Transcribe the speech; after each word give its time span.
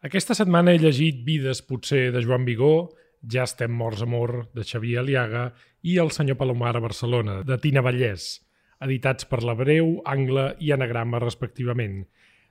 Aquesta 0.00 0.32
setmana 0.32 0.72
he 0.72 0.78
llegit 0.80 1.18
Vides, 1.26 1.58
potser, 1.68 2.06
de 2.14 2.22
Joan 2.24 2.46
Vigó, 2.48 2.88
Ja 3.20 3.42
estem 3.44 3.74
morts 3.76 4.00
amor, 4.00 4.46
de 4.56 4.64
Xavier 4.64 5.02
Aliaga, 5.02 5.50
i 5.84 5.98
El 6.00 6.08
senyor 6.16 6.38
Palomar 6.40 6.72
a 6.78 6.80
Barcelona, 6.80 7.34
de 7.44 7.58
Tina 7.60 7.82
Vallès, 7.84 8.30
editats 8.80 9.28
per 9.28 9.42
la 9.44 9.52
Breu, 9.58 9.98
Angle 10.08 10.54
i 10.64 10.72
Anagrama, 10.72 11.20
respectivament. 11.20 12.06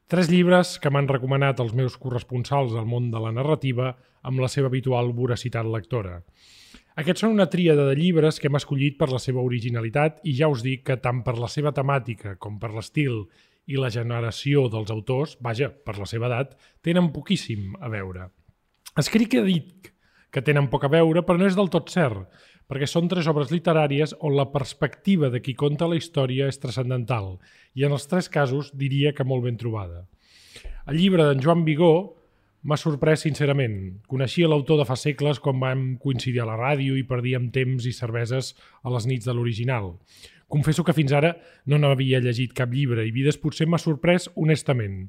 Tres 0.05 0.29
llibres 0.29 0.75
que 0.77 0.93
m'han 0.93 1.09
recomanat 1.09 1.57
els 1.65 1.73
meus 1.73 1.97
corresponsals 1.97 2.77
al 2.77 2.85
món 2.85 3.09
de 3.09 3.23
la 3.23 3.33
narrativa 3.33 3.95
amb 4.21 4.45
la 4.45 4.49
seva 4.53 4.69
habitual 4.69 5.09
voracitat 5.17 5.65
lectora. 5.65 6.19
Aquests 7.01 7.25
són 7.25 7.33
una 7.33 7.49
tríada 7.49 7.89
de 7.89 7.97
llibres 7.97 8.37
que 8.37 8.49
hem 8.49 8.61
escollit 8.61 9.01
per 9.01 9.09
la 9.09 9.21
seva 9.23 9.41
originalitat 9.41 10.21
i 10.21 10.37
ja 10.37 10.53
us 10.53 10.61
dic 10.61 10.85
que 10.85 11.01
tant 11.01 11.25
per 11.25 11.39
la 11.41 11.49
seva 11.49 11.73
temàtica 11.73 12.37
com 12.37 12.61
per 12.61 12.75
l'estil 12.75 13.23
i 13.69 13.77
la 13.77 13.91
generació 13.93 14.65
dels 14.73 14.91
autors, 14.93 15.37
vaja, 15.45 15.69
per 15.69 15.99
la 15.99 16.07
seva 16.09 16.27
edat, 16.29 16.55
tenen 16.85 17.11
poquíssim 17.13 17.75
a 17.79 17.91
veure. 17.93 18.31
Escric 18.97 19.35
que 19.35 19.45
dit 19.45 19.91
que 20.33 20.43
tenen 20.45 20.69
poc 20.69 20.85
a 20.85 20.91
veure, 20.93 21.23
però 21.25 21.37
no 21.39 21.47
és 21.49 21.57
del 21.57 21.69
tot 21.73 21.89
cert, 21.93 22.27
perquè 22.69 22.85
són 22.89 23.09
tres 23.09 23.29
obres 23.29 23.49
literàries 23.53 24.13
on 24.25 24.35
la 24.37 24.49
perspectiva 24.53 25.31
de 25.33 25.41
qui 25.41 25.55
conta 25.57 25.87
la 25.89 25.97
història 25.97 26.49
és 26.49 26.61
transcendental, 26.61 27.37
i 27.73 27.85
en 27.85 27.95
els 27.97 28.05
tres 28.09 28.29
casos 28.29 28.69
diria 28.77 29.13
que 29.17 29.25
molt 29.25 29.45
ben 29.47 29.57
trobada. 29.57 30.05
El 30.89 30.97
llibre 31.01 31.25
d'en 31.25 31.41
Joan 31.41 31.65
Vigó 31.65 31.93
m'ha 32.61 32.77
sorprès 32.77 33.23
sincerament. 33.23 34.01
Coneixia 34.11 34.49
l'autor 34.51 34.81
de 34.81 34.85
fa 34.89 34.97
segles 34.99 35.39
quan 35.41 35.61
vam 35.61 35.83
coincidir 36.01 36.43
a 36.43 36.49
la 36.49 36.57
ràdio 36.59 36.97
i 36.99 37.05
perdíem 37.07 37.49
temps 37.55 37.85
i 37.87 37.93
cerveses 37.95 38.51
a 38.83 38.93
les 38.93 39.07
nits 39.07 39.29
de 39.29 39.35
l'original. 39.35 39.93
Confesso 40.49 40.81
que 40.81 40.95
fins 40.97 41.11
ara 41.13 41.35
no 41.69 41.77
n'havia 41.77 42.19
llegit 42.25 42.55
cap 42.57 42.71
llibre 42.73 43.03
i 43.05 43.11
Vides 43.13 43.37
potser 43.37 43.67
m'ha 43.69 43.77
sorprès 43.77 44.31
honestament. 44.33 45.03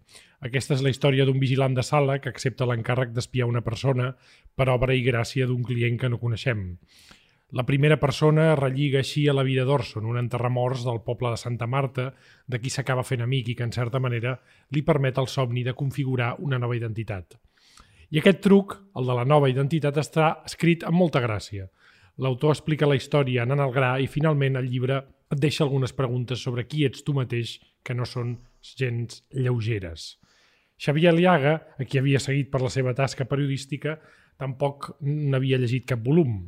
Aquesta 0.45 0.75
és 0.77 0.83
la 0.85 0.91
història 0.93 1.25
d'un 1.25 1.39
vigilant 1.41 1.73
de 1.73 1.85
sala 1.87 2.19
que 2.21 2.29
accepta 2.29 2.66
l'encàrrec 2.69 3.15
d'espiar 3.16 3.49
una 3.49 3.63
persona 3.65 4.11
per 4.55 4.69
obra 4.69 4.93
i 4.93 5.01
gràcia 5.07 5.47
d'un 5.49 5.63
client 5.65 5.96
que 5.96 6.11
no 6.13 6.21
coneixem. 6.21 6.66
La 7.57 7.65
primera 7.65 7.96
persona 7.99 8.52
relliga 8.55 9.01
així 9.01 9.24
a 9.29 9.35
la 9.35 9.43
vida 9.43 9.65
d'Orson, 9.65 10.05
un 10.07 10.18
enterramorts 10.21 10.85
del 10.87 11.01
poble 11.07 11.33
de 11.33 11.38
Santa 11.41 11.66
Marta, 11.66 12.11
de 12.46 12.61
qui 12.61 12.71
s'acaba 12.71 13.02
fent 13.02 13.24
amic 13.24 13.49
i 13.49 13.55
que, 13.57 13.65
en 13.65 13.73
certa 13.73 13.99
manera, 13.99 14.37
li 14.77 14.83
permet 14.87 15.18
el 15.18 15.27
somni 15.27 15.65
de 15.65 15.74
configurar 15.74 16.35
una 16.45 16.61
nova 16.61 16.77
identitat. 16.77 17.41
I 18.11 18.21
aquest 18.21 18.43
truc, 18.45 18.77
el 18.95 19.09
de 19.09 19.16
la 19.16 19.24
nova 19.24 19.49
identitat, 19.49 19.96
està 19.99 20.29
escrit 20.45 20.85
amb 20.85 21.01
molta 21.01 21.24
gràcia. 21.24 21.66
L'autor 22.21 22.52
explica 22.52 22.87
la 22.87 23.01
història 23.01 23.43
anant 23.49 23.65
al 23.65 23.73
gra 23.73 23.95
i, 23.99 24.07
finalment, 24.07 24.61
el 24.61 24.68
llibre 24.68 25.01
et 25.31 25.39
deixa 25.39 25.63
algunes 25.65 25.95
preguntes 25.95 26.43
sobre 26.43 26.67
qui 26.67 26.85
ets 26.87 27.05
tu 27.07 27.15
mateix 27.15 27.59
que 27.87 27.95
no 27.95 28.07
són 28.09 28.39
gens 28.77 29.23
lleugeres. 29.31 30.17
Xavier 30.81 31.13
Aliaga, 31.13 31.55
a 31.79 31.85
qui 31.85 32.01
havia 32.01 32.21
seguit 32.23 32.51
per 32.51 32.63
la 32.65 32.73
seva 32.73 32.95
tasca 32.97 33.27
periodística, 33.29 33.99
tampoc 34.41 34.95
n'havia 35.05 35.59
llegit 35.61 35.87
cap 35.91 36.01
volum. 36.05 36.41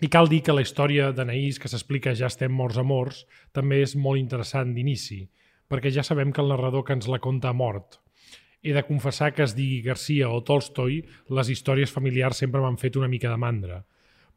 I 0.00 0.08
cal 0.12 0.28
dir 0.28 0.42
que 0.44 0.54
la 0.56 0.64
història 0.64 1.10
d'Anaïs, 1.12 1.60
que 1.60 1.68
s'explica 1.72 2.14
Ja 2.16 2.30
estem 2.32 2.52
morts 2.52 2.80
a 2.80 2.84
morts, 2.84 3.22
també 3.52 3.82
és 3.84 3.94
molt 3.96 4.20
interessant 4.20 4.74
d'inici, 4.74 5.22
perquè 5.68 5.92
ja 5.92 6.04
sabem 6.04 6.32
que 6.32 6.42
el 6.42 6.52
narrador 6.52 6.84
que 6.84 6.96
ens 6.96 7.08
la 7.08 7.20
conta 7.20 7.52
ha 7.52 7.56
mort. 7.56 8.00
He 8.62 8.72
de 8.72 8.82
confessar 8.82 9.30
que 9.32 9.44
es 9.44 9.54
digui 9.54 9.82
Garcia 9.84 10.28
o 10.32 10.42
Tolstoi, 10.42 11.02
les 11.38 11.52
històries 11.52 11.92
familiars 11.92 12.40
sempre 12.42 12.60
m'han 12.64 12.80
fet 12.80 12.96
una 12.96 13.08
mica 13.12 13.30
de 13.30 13.38
mandra. 13.38 13.84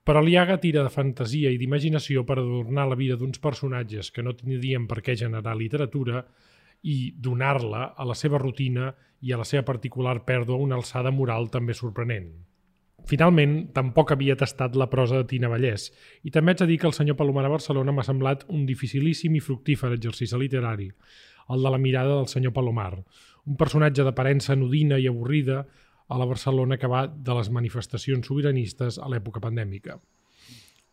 Però 0.03 0.21
l'Iaga 0.23 0.57
tira 0.57 0.83
de 0.85 0.91
fantasia 0.93 1.51
i 1.51 1.57
d'imaginació 1.61 2.23
per 2.25 2.39
adornar 2.39 2.87
la 2.89 2.97
vida 2.99 3.17
d'uns 3.19 3.41
personatges 3.43 4.11
que 4.11 4.23
no 4.25 4.35
tindrien 4.37 4.87
per 4.89 5.03
què 5.05 5.15
generar 5.19 5.55
literatura 5.57 6.23
i 6.83 7.11
donar-la 7.15 7.89
a 7.97 8.05
la 8.07 8.15
seva 8.15 8.39
rutina 8.39 8.93
i 9.21 9.33
a 9.33 9.39
la 9.41 9.47
seva 9.47 9.65
particular 9.67 10.21
pèrdua 10.25 10.59
una 10.63 10.79
alçada 10.79 11.11
moral 11.11 11.49
també 11.51 11.75
sorprenent. 11.75 12.31
Finalment, 13.09 13.71
tampoc 13.73 14.11
havia 14.13 14.35
tastat 14.37 14.75
la 14.77 14.89
prosa 14.91 15.21
de 15.21 15.27
Tina 15.29 15.49
Vallès 15.51 15.89
i 16.23 16.31
també 16.31 16.53
haig 16.53 16.61
de 16.61 16.67
dir 16.69 16.77
que 16.81 16.87
el 16.89 16.95
senyor 16.95 17.17
Palomar 17.19 17.45
a 17.47 17.53
Barcelona 17.55 17.93
m'ha 17.95 18.05
semblat 18.05 18.45
un 18.53 18.65
dificilíssim 18.67 19.35
i 19.35 19.43
fructífer 19.43 19.91
exercici 19.95 20.37
literari, 20.37 20.89
el 21.49 21.63
de 21.65 21.71
la 21.73 21.81
mirada 21.81 22.15
del 22.15 22.29
senyor 22.31 22.53
Palomar, 22.53 22.93
un 23.49 23.57
personatge 23.57 24.05
d'aparença 24.05 24.55
nudina 24.55 24.99
i 24.99 25.07
avorrida 25.09 25.63
a 26.09 26.17
la 26.17 26.25
Barcelona 26.25 26.77
que 26.81 26.89
va 26.89 27.05
de 27.07 27.35
les 27.37 27.51
manifestacions 27.53 28.25
sobiranistes 28.27 28.97
a 28.97 29.09
l'època 29.11 29.41
pandèmica. 29.43 29.99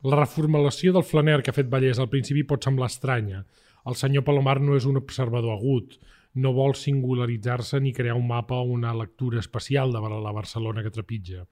La 0.04 0.20
reformulació 0.20 0.92
del 0.92 1.06
flaner 1.08 1.40
que 1.42 1.50
ha 1.50 1.56
fet 1.56 1.70
Vallès 1.72 1.98
al 1.98 2.10
principi 2.12 2.44
pot 2.44 2.64
semblar 2.64 2.90
estranya. 2.92 3.42
El 3.88 3.96
senyor 3.96 4.26
Palomar 4.26 4.58
no 4.60 4.76
és 4.76 4.84
un 4.84 5.00
observador 5.00 5.56
agut, 5.56 5.96
no 6.36 6.52
vol 6.52 6.76
singularitzar-se 6.76 7.80
ni 7.80 7.94
crear 7.96 8.16
un 8.18 8.26
mapa 8.28 8.58
o 8.60 8.68
una 8.76 8.92
lectura 8.94 9.40
especial 9.40 9.92
de 9.92 10.02
la 10.04 10.34
Barcelona 10.36 10.84
que 10.84 10.92
trepitja. 10.92 11.46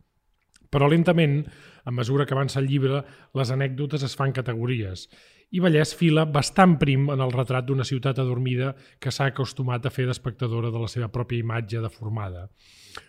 Però 0.70 0.88
lentament, 0.90 1.44
a 1.84 1.90
mesura 1.94 2.26
que 2.26 2.34
avança 2.34 2.58
el 2.60 2.68
llibre, 2.68 3.00
les 3.38 3.50
anècdotes 3.54 4.02
es 4.02 4.16
fan 4.18 4.34
categories 4.34 5.08
i 5.52 5.60
Vallès 5.62 5.94
fila 5.98 6.24
bastant 6.24 6.78
prim 6.80 7.10
en 7.12 7.20
el 7.20 7.32
retrat 7.34 7.66
d'una 7.66 7.84
ciutat 7.84 8.18
adormida 8.18 8.74
que 9.00 9.12
s'ha 9.12 9.30
acostumat 9.32 9.86
a 9.86 9.92
fer 9.92 10.06
d'espectadora 10.08 10.70
de 10.70 10.80
la 10.80 10.88
seva 10.88 11.10
pròpia 11.12 11.44
imatge 11.44 11.82
deformada. 11.84 12.48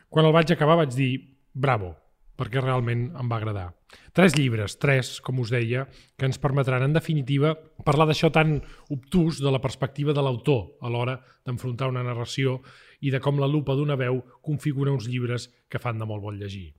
Quan 0.09 0.25
el 0.25 0.35
vaig 0.35 0.51
acabar 0.51 0.79
vaig 0.81 0.93
dir 0.95 1.13
bravo, 1.53 1.95
perquè 2.35 2.61
realment 2.61 3.07
em 3.15 3.31
va 3.31 3.39
agradar. 3.39 3.69
Tres 4.15 4.35
llibres, 4.35 4.75
tres, 4.79 5.19
com 5.23 5.39
us 5.39 5.51
deia, 5.53 5.85
que 6.19 6.27
ens 6.27 6.39
permetran, 6.41 6.83
en 6.83 6.95
definitiva, 6.95 7.53
parlar 7.87 8.07
d'això 8.09 8.31
tan 8.31 8.57
obtús 8.91 9.39
de 9.43 9.51
la 9.51 9.61
perspectiva 9.63 10.13
de 10.13 10.23
l'autor 10.23 10.75
a 10.81 10.91
l'hora 10.91 11.15
d'enfrontar 11.47 11.89
una 11.91 12.03
narració 12.03 12.59
i 13.01 13.11
de 13.11 13.21
com 13.23 13.39
la 13.39 13.49
lupa 13.51 13.75
d'una 13.75 13.95
veu 13.99 14.21
configura 14.43 14.91
uns 14.91 15.07
llibres 15.07 15.47
que 15.69 15.79
fan 15.79 15.99
de 15.99 16.07
molt 16.07 16.23
bon 16.23 16.39
llegir. 16.39 16.73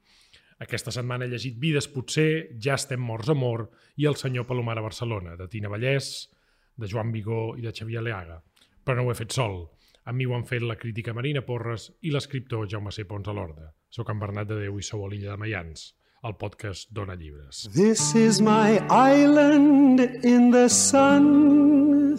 Aquesta 0.63 0.93
setmana 0.95 1.27
he 1.27 1.29
llegit 1.29 1.59
Vides 1.61 1.89
potser, 1.93 2.57
Ja 2.63 2.79
estem 2.81 3.03
morts 3.05 3.29
amor 3.29 3.67
i 4.01 4.07
El 4.09 4.17
senyor 4.17 4.47
Palomar 4.49 4.79
a 4.81 4.87
Barcelona, 4.87 5.37
de 5.37 5.49
Tina 5.53 5.69
Vallès, 5.69 6.29
de 6.77 6.89
Joan 6.89 7.13
Vigó 7.13 7.57
i 7.59 7.65
de 7.65 7.73
Xavier 7.77 8.03
Leaga. 8.05 8.39
Però 8.85 8.97
no 8.97 9.05
ho 9.07 9.13
he 9.13 9.19
fet 9.19 9.37
sol. 9.37 9.67
Amb 10.07 10.17
mi 10.21 10.25
ho 10.25 10.37
han 10.37 10.47
fet 10.49 10.63
la 10.63 10.79
crítica 10.81 11.13
Marina 11.13 11.43
Porres 11.45 11.91
i 12.07 12.13
l'escriptor 12.15 12.69
Jaume 12.71 12.93
C. 12.95 13.05
Pons 13.05 13.29
a 13.29 13.35
l'Orda. 13.37 13.73
Soc 13.91 14.13
en 14.13 14.21
Bernat 14.23 14.49
de 14.49 14.61
Déu 14.63 14.79
i 14.79 14.87
sou 14.87 15.05
a 15.05 15.11
l'Illa 15.11 15.35
de 15.35 15.41
Mayans, 15.43 15.91
el 16.25 16.37
podcast 16.41 16.89
Dona 16.95 17.17
Llibres. 17.19 17.67
This 17.75 18.15
is 18.15 18.41
my 18.41 18.79
island 18.89 20.01
in 20.25 20.53
the 20.53 20.69
sun 20.69 22.17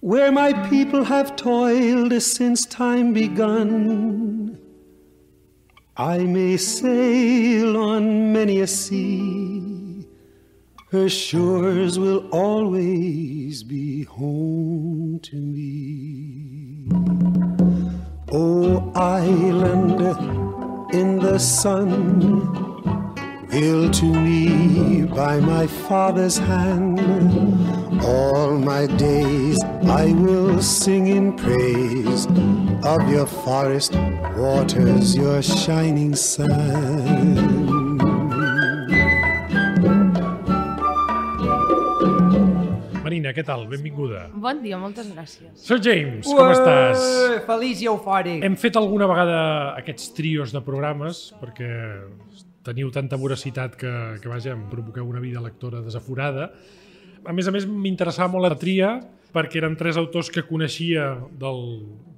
Where 0.00 0.30
my 0.30 0.52
people 0.68 1.02
have 1.04 1.34
toiled 1.36 2.12
since 2.22 2.64
time 2.64 3.12
begun 3.12 4.45
I 5.98 6.18
may 6.18 6.58
sail 6.58 7.78
on 7.78 8.30
many 8.30 8.60
a 8.60 8.66
sea. 8.66 10.06
Her 10.90 11.08
shores 11.08 11.98
will 11.98 12.28
always 12.28 13.62
be 13.62 14.02
home 14.04 15.20
to 15.22 15.36
me. 15.36 16.88
O 18.30 18.92
island 18.94 20.02
in 20.92 21.18
the 21.18 21.38
sun, 21.38 22.75
built 23.50 23.94
to 23.94 24.06
me 24.06 25.04
by 25.04 25.40
my 25.40 25.66
father's 25.66 26.38
hand, 26.38 26.98
all 28.02 28.58
my 28.58 28.86
days 28.86 29.62
I 29.86 30.12
will 30.12 30.60
sing 30.62 31.06
in 31.06 31.36
praise 31.36 32.26
of 32.84 33.08
your 33.10 33.26
forest 33.26 33.94
waters, 34.36 35.14
your 35.14 35.42
shining 35.42 36.14
sun. 36.14 37.66
Marina, 43.02 43.30
què 43.32 43.44
tal? 43.46 43.68
Benvinguda. 43.70 44.26
Bon 44.34 44.58
dia, 44.62 44.76
moltes 44.78 45.06
gràcies. 45.14 45.52
Sir 45.62 45.78
James, 45.78 46.26
com 46.26 46.50
estàs? 46.50 47.06
Feliç 47.46 47.84
i 47.84 47.88
eufòric. 47.92 48.42
Hem 48.44 48.58
fet 48.58 48.76
alguna 48.76 49.06
vegada 49.06 49.38
aquests 49.78 50.10
trios 50.16 50.52
de 50.52 50.60
programes 50.66 51.28
perquè 51.40 51.70
teniu 52.66 52.90
tanta 52.94 53.18
voracitat 53.20 53.76
que, 53.78 53.92
que 54.22 54.30
vaja, 54.30 54.56
em 54.56 54.66
provoqueu 54.72 55.06
una 55.08 55.22
vida 55.22 55.42
lectora 55.44 55.80
desaforada. 55.86 56.50
A 57.26 57.34
més 57.34 57.46
a 57.48 57.54
més, 57.54 57.66
m'interessava 57.66 58.32
molt 58.34 58.46
la 58.50 58.58
tria 58.58 58.96
perquè 59.36 59.58
eren 59.60 59.74
tres 59.76 59.98
autors 60.00 60.30
que 60.32 60.46
coneixia 60.48 61.10
del, 61.36 61.58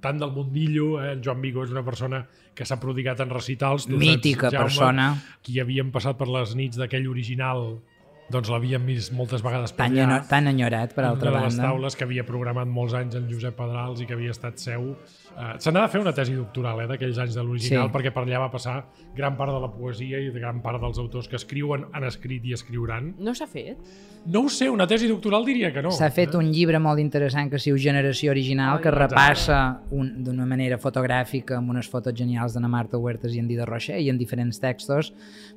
tant 0.05 0.21
del 0.21 0.31
mundillo, 0.31 0.99
eh? 1.03 1.15
en 1.17 1.23
Joan 1.25 1.41
Vigo 1.43 1.65
és 1.67 1.73
una 1.75 1.83
persona 1.83 2.21
que 2.55 2.67
s'ha 2.69 2.79
prodigat 2.79 3.21
en 3.25 3.33
recitals. 3.33 3.89
Mítica 3.91 4.53
Jaume, 4.53 4.69
persona. 4.69 5.07
Qui 5.43 5.59
havien 5.63 5.91
passat 5.95 6.19
per 6.21 6.29
les 6.31 6.55
nits 6.59 6.79
d'aquell 6.79 7.09
original 7.11 7.81
doncs 8.29 8.51
l'havíem 8.53 8.85
vist 8.85 9.13
moltes 9.17 9.41
vegades 9.41 9.73
per 9.73 9.87
Tan, 9.89 9.95
allà. 10.05 10.19
tan 10.29 10.51
enyorat, 10.51 10.93
per 10.95 11.07
altra 11.09 11.31
una 11.31 11.39
de 11.39 11.45
les 11.47 11.55
banda. 11.57 11.71
taules 11.71 11.97
que 11.97 12.05
havia 12.05 12.27
programat 12.29 12.69
molts 12.69 12.93
anys 12.99 13.17
en 13.17 13.25
Josep 13.31 13.57
Pedrals 13.57 14.03
i 14.05 14.07
que 14.07 14.13
havia 14.19 14.35
estat 14.37 14.61
seu. 14.61 14.91
Uh, 15.37 15.59
Se 15.59 15.71
n'ha 15.71 15.83
de 15.83 15.89
fer 15.93 16.01
una 16.01 16.13
tesi 16.13 16.35
doctoral 16.35 16.81
eh, 16.83 16.87
d'aquells 16.91 17.19
anys 17.19 17.35
de 17.35 17.43
l'original, 17.43 17.89
Sí. 17.89 17.93
perquè 17.95 18.13
per 18.13 18.25
allà 18.25 18.39
va 18.41 18.51
passar 18.51 18.85
gran 19.15 19.37
part 19.37 19.53
de 19.53 19.61
la 19.61 19.71
poesia 19.71 20.19
i 20.19 20.31
de 20.31 20.41
gran 20.41 20.61
part 20.63 20.81
dels 20.81 20.99
autors 20.99 21.29
que 21.29 21.37
escriuen, 21.37 21.87
han 21.93 22.05
escrit 22.05 22.45
i 22.45 22.53
escriuran. 22.53 23.15
No 23.19 23.35
s'ha 23.35 23.47
fet? 23.47 23.79
No 24.27 24.41
ho 24.43 24.49
sé, 24.49 24.69
una 24.69 24.87
tesi 24.87 25.07
doctoral 25.07 25.45
diria 25.47 25.73
que 25.73 25.81
no. 25.83 25.91
S'ha 25.91 26.11
fet 26.11 26.35
un 26.35 26.51
llibre 26.53 26.79
molt 26.79 26.99
interessant 27.01 27.49
que 27.51 27.57
es 27.57 27.65
diu 27.65 27.77
Generació 27.79 28.31
Original, 28.33 28.81
que 28.81 28.91
repassa 28.91 29.81
un- 29.91 30.23
d'una 30.25 30.45
manera 30.47 30.77
fotogràfica 30.79 31.57
amb 31.57 31.71
unes 31.71 31.89
fotos 31.89 32.15
genials 32.15 32.53
d'Anna 32.55 32.69
Marta 32.69 32.99
Huertas 32.99 33.35
i 33.35 33.39
en 33.39 33.47
Dida 33.49 33.65
Rocher 33.65 34.01
i 34.01 34.09
en 34.11 34.19
diferents 34.19 34.59
textos, 34.61 35.13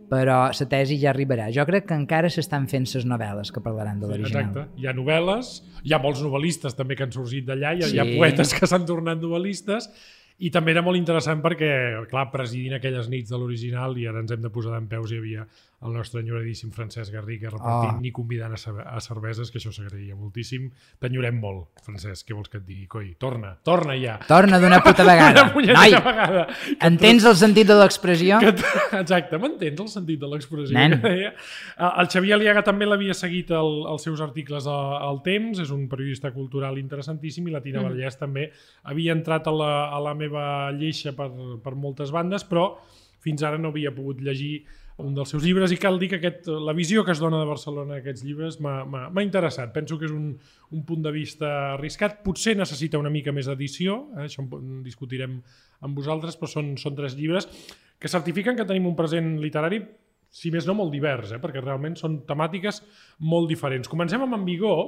però 0.10 0.50
la 0.52 0.68
tesi 0.70 1.00
ja 1.00 1.10
arribarà. 1.12 1.50
Jo 1.52 1.66
crec 1.66 1.86
que 1.88 1.96
encara 1.96 2.30
s'estan 2.30 2.68
fent 2.68 2.86
ses 2.86 3.06
novel·les 3.06 3.52
que 3.52 3.62
parlaran 3.62 4.00
de 4.00 4.08
l'original. 4.08 4.50
Exacte. 4.52 4.68
Hi 4.82 4.88
ha 4.88 4.94
novel·les, 4.94 5.64
hi 5.84 5.94
ha 5.94 6.00
molts 6.00 6.22
novel·listes 6.22 6.76
també 6.76 6.96
que 6.96 7.04
han 7.04 7.12
sorgit 7.12 7.46
d'allà, 7.48 7.74
hi, 7.78 7.84
ha- 7.84 7.88
hi 7.88 8.00
ha 8.00 8.04
Sí. 8.06 8.18
poetes 8.18 8.54
que 8.54 8.68
s'han 8.68 8.86
tornat 8.86 9.18
novel·listes, 9.20 9.61
i 10.42 10.50
també 10.50 10.74
era 10.74 10.82
molt 10.82 10.98
interessant 10.98 11.42
perquè, 11.44 11.72
clar, 12.10 12.30
presidint 12.34 12.78
aquelles 12.78 13.10
nits 13.12 13.30
de 13.30 13.38
l'original, 13.38 13.98
i 13.98 14.08
ara 14.10 14.24
ens 14.24 14.34
hem 14.34 14.42
de 14.42 14.50
posar 14.54 14.74
d'en 14.74 14.88
peus, 14.90 15.12
hi 15.12 15.20
havia 15.22 15.46
el 15.82 15.94
nostre 15.96 16.22
enyoradíssim 16.22 16.70
Francesc 16.72 17.12
Garriga 17.14 17.50
repartint 17.50 17.96
Oh. 17.98 18.02
ni 18.02 18.12
convidant 18.14 18.54
a, 18.54 18.74
a 18.96 19.00
cerveses, 19.02 19.50
que 19.50 19.58
això 19.58 19.72
s'agraïa 19.74 20.14
moltíssim. 20.16 20.68
T'enyorem 21.02 21.40
molt, 21.42 21.82
Francesc, 21.86 22.28
què 22.28 22.36
vols 22.38 22.50
que 22.52 22.60
et 22.60 22.66
digui? 22.68 22.86
Coi, 22.92 23.08
torna, 23.18 23.56
torna 23.66 23.96
ja. 23.98 24.20
Torna 24.28 24.60
d'una 24.62 24.82
puta 24.86 25.04
vegada. 25.12 25.48
Una 25.58 25.74
Noi, 25.74 25.96
vegada. 25.96 26.44
entens 26.86 27.26
el 27.26 27.36
sentit 27.40 27.68
de 27.68 27.80
l'expressió? 27.80 28.38
Exacte, 29.02 29.40
m'entens 29.42 29.82
el 29.82 29.90
sentit 29.90 30.20
de 30.22 30.30
l'expressió 30.30 30.78
Nen. 30.78 31.00
El 32.02 32.08
Xavier 32.14 32.36
Aliaga 32.38 32.62
també 32.64 32.86
l'havia 32.86 33.14
seguit 33.18 33.50
el, 33.56 33.72
els 33.90 34.04
seus 34.06 34.22
articles 34.22 34.68
al, 34.70 34.96
al 35.02 35.22
Temps, 35.26 35.60
és 35.64 35.72
un 35.74 35.88
periodista 35.90 36.30
cultural 36.36 36.78
interessantíssim 36.78 37.48
i 37.50 37.56
la 37.56 37.62
Tina 37.66 37.82
mm. 37.82 37.90
Vallès 37.90 38.18
també 38.20 38.52
havia 38.84 39.16
entrat 39.18 39.48
a 39.50 39.54
la, 39.56 39.72
a 39.90 40.00
la 40.04 40.14
meva 40.18 40.46
lleixa 40.78 41.16
per, 41.18 41.30
per 41.64 41.74
moltes 41.74 42.14
bandes, 42.14 42.46
però 42.46 42.68
fins 43.22 43.42
ara 43.46 43.58
no 43.62 43.70
havia 43.74 43.92
pogut 43.94 44.22
llegir 44.22 44.62
un 44.98 45.16
dels 45.16 45.30
seus 45.32 45.44
llibres 45.44 45.72
i 45.72 45.78
cal 45.82 45.98
dir 46.00 46.10
que 46.12 46.18
aquest, 46.20 46.48
la 46.52 46.74
visió 46.78 47.04
que 47.06 47.14
es 47.16 47.20
dona 47.22 47.40
de 47.40 47.48
Barcelona 47.50 47.96
en 47.96 48.02
aquests 48.02 48.24
llibres 48.28 48.60
m'ha- 48.62 49.24
interessat. 49.24 49.72
Penso 49.74 49.98
que 49.98 50.06
és 50.06 50.12
un, 50.12 50.38
un 50.72 50.84
punt 50.86 51.02
de 51.02 51.12
vista 51.12 51.74
arriscat. 51.74 52.20
Potser 52.24 52.56
necessita 52.58 53.00
una 53.00 53.10
mica 53.10 53.32
més 53.32 53.48
d'edició, 53.50 54.10
eh? 54.18 54.28
això 54.28 54.44
en 54.46 54.84
discutirem 54.84 55.40
amb 55.82 55.98
vosaltres, 55.98 56.38
però 56.38 56.52
són, 56.52 56.76
són 56.78 56.96
tres 56.96 57.16
llibres 57.18 57.48
que 58.02 58.10
certifiquen 58.10 58.56
que 58.58 58.66
tenim 58.66 58.86
un 58.90 58.96
present 58.98 59.40
literari 59.42 59.82
si 60.32 60.50
més 60.52 60.66
no 60.68 60.74
molt 60.78 60.94
divers, 60.94 61.34
eh? 61.36 61.40
perquè 61.44 61.62
realment 61.64 61.96
són 62.00 62.22
temàtiques 62.28 62.82
molt 63.20 63.50
diferents. 63.52 63.90
Comencem 63.92 64.22
amb 64.24 64.38
En 64.38 64.46
Vigor. 64.48 64.86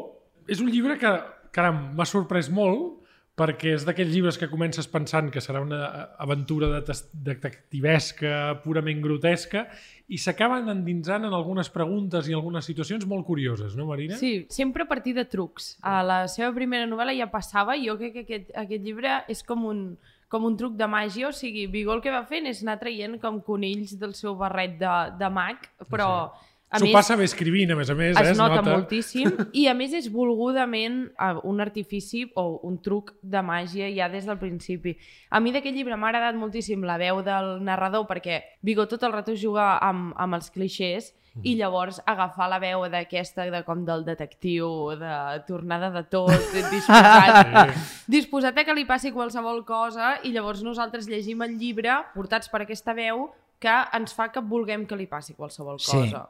És 0.47 0.59
un 0.63 0.69
llibre 0.71 0.97
que, 0.99 1.09
caram, 1.55 1.93
m'ha 1.95 2.05
sorprès 2.07 2.49
molt 2.51 3.02
perquè 3.39 3.71
és 3.73 3.83
d'aquells 3.87 4.11
llibres 4.13 4.37
que 4.37 4.49
comences 4.49 4.85
pensant 4.89 5.31
que 5.33 5.41
serà 5.41 5.61
una 5.63 5.79
aventura 6.21 6.67
detectivesca, 6.69 8.61
purament 8.61 9.01
grotesca, 9.01 9.65
i 10.13 10.19
s'acaben 10.21 10.69
endinsant 10.69 11.25
en 11.25 11.33
algunes 11.33 11.71
preguntes 11.73 12.29
i 12.29 12.35
algunes 12.37 12.67
situacions 12.69 13.07
molt 13.09 13.25
curioses, 13.25 13.73
no, 13.79 13.87
Marina? 13.89 14.19
Sí, 14.21 14.45
sempre 14.53 14.85
a 14.85 14.89
partir 14.89 15.15
de 15.17 15.25
trucs. 15.25 15.73
A 15.81 16.03
la 16.05 16.19
seva 16.29 16.53
primera 16.53 16.85
novel·la 16.89 17.17
ja 17.17 17.31
passava 17.33 17.77
i 17.79 17.87
jo 17.87 17.97
crec 17.97 18.13
que 18.19 18.25
aquest, 18.27 18.53
aquest 18.65 18.85
llibre 18.85 19.23
és 19.31 19.41
com 19.47 19.65
un, 19.65 19.83
com 20.29 20.45
un 20.45 20.57
truc 20.59 20.77
de 20.77 20.85
màgia, 20.89 21.31
o 21.31 21.33
sigui, 21.33 21.65
Vigó 21.73 21.97
el 21.97 22.05
que 22.05 22.13
va 22.13 22.23
fent 22.29 22.45
és 22.49 22.61
anar 22.61 22.77
traient 22.81 23.17
com 23.23 23.41
conills 23.41 23.97
del 23.97 24.13
seu 24.17 24.37
barret 24.37 24.77
de, 24.77 24.95
de 25.17 25.29
mag, 25.33 25.65
però 25.89 26.09
a 26.29 26.52
S'ho 26.79 26.89
passa 26.93 27.17
bé 27.19 27.27
escrivint, 27.29 27.71
a 27.73 27.77
més 27.77 27.89
a 27.89 27.95
més, 27.97 28.15
es 28.17 28.27
eh? 28.27 28.31
es 28.33 28.39
nota, 28.39 28.61
moltíssim 28.65 29.31
i 29.61 29.67
a 29.69 29.75
més 29.77 29.93
és 29.97 30.09
volgudament 30.13 31.01
eh, 31.11 31.31
un 31.49 31.61
artifici 31.63 32.25
o 32.39 32.45
un 32.67 32.79
truc 32.81 33.13
de 33.21 33.41
màgia 33.45 33.89
ja 33.93 34.09
des 34.09 34.25
del 34.29 34.39
principi. 34.41 34.95
A 35.29 35.41
mi 35.43 35.53
d'aquest 35.55 35.75
llibre 35.75 35.97
m'ha 35.97 36.09
agradat 36.09 36.39
moltíssim 36.39 36.85
la 36.87 36.97
veu 37.01 37.21
del 37.25 37.57
narrador 37.63 38.07
perquè 38.09 38.41
Vigo 38.63 38.87
tot 38.87 39.03
el 39.03 39.13
rato 39.13 39.35
juga 39.35 39.77
amb, 39.83 40.13
amb 40.17 40.39
els 40.39 40.49
clixés 40.53 41.13
i 41.41 41.55
llavors 41.57 41.97
agafar 42.05 42.45
la 42.51 42.59
veu 42.61 42.83
d'aquesta 42.93 43.47
de 43.49 43.63
com 43.65 43.81
del 43.85 44.03
detectiu, 44.05 44.67
de 44.99 45.13
tornada 45.47 45.89
de 45.89 46.03
tot, 46.05 46.29
disposat, 46.69 47.73
disposat 48.15 48.59
a 48.59 48.65
que 48.67 48.75
li 48.77 48.85
passi 48.85 49.11
qualsevol 49.15 49.63
cosa 49.65 50.19
i 50.23 50.33
llavors 50.35 50.61
nosaltres 50.61 51.09
llegim 51.09 51.41
el 51.41 51.57
llibre 51.57 51.95
portats 52.13 52.51
per 52.51 52.61
aquesta 52.63 52.93
veu 52.93 53.31
que 53.63 53.73
ens 53.95 54.11
fa 54.17 54.27
que 54.33 54.41
vulguem 54.43 54.83
que 54.89 54.97
li 54.99 55.07
passi 55.07 55.33
qualsevol 55.37 55.79
Sí. 55.79 55.91
cosa. 55.95 56.25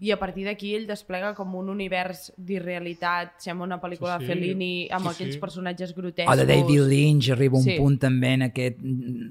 I 0.00 0.10
a 0.10 0.16
partir 0.18 0.42
d'aquí 0.48 0.72
ell 0.74 0.88
desplega 0.88 1.34
com 1.36 1.52
un 1.54 1.68
univers 1.70 2.32
d'irrealitat, 2.36 3.36
sembla 3.38 3.66
una 3.68 3.80
pel·lícula 3.80 4.16
Sí, 4.16 4.24
sí. 4.24 4.26
de 4.26 4.32
Fellini 4.34 4.88
amb 4.90 5.06
Sí, 5.06 5.12
aquells 5.12 5.34
sí. 5.36 5.40
personatges 5.40 5.94
grotescos. 5.94 6.34
O 6.34 6.36
de 6.40 6.46
David 6.46 6.80
Lynch 6.88 7.30
arriba 7.30 7.58
un 7.58 7.62
Sí. 7.64 7.76
punt 7.78 7.98
també 8.00 8.32
en, 8.34 8.42
aquest, 8.48 8.80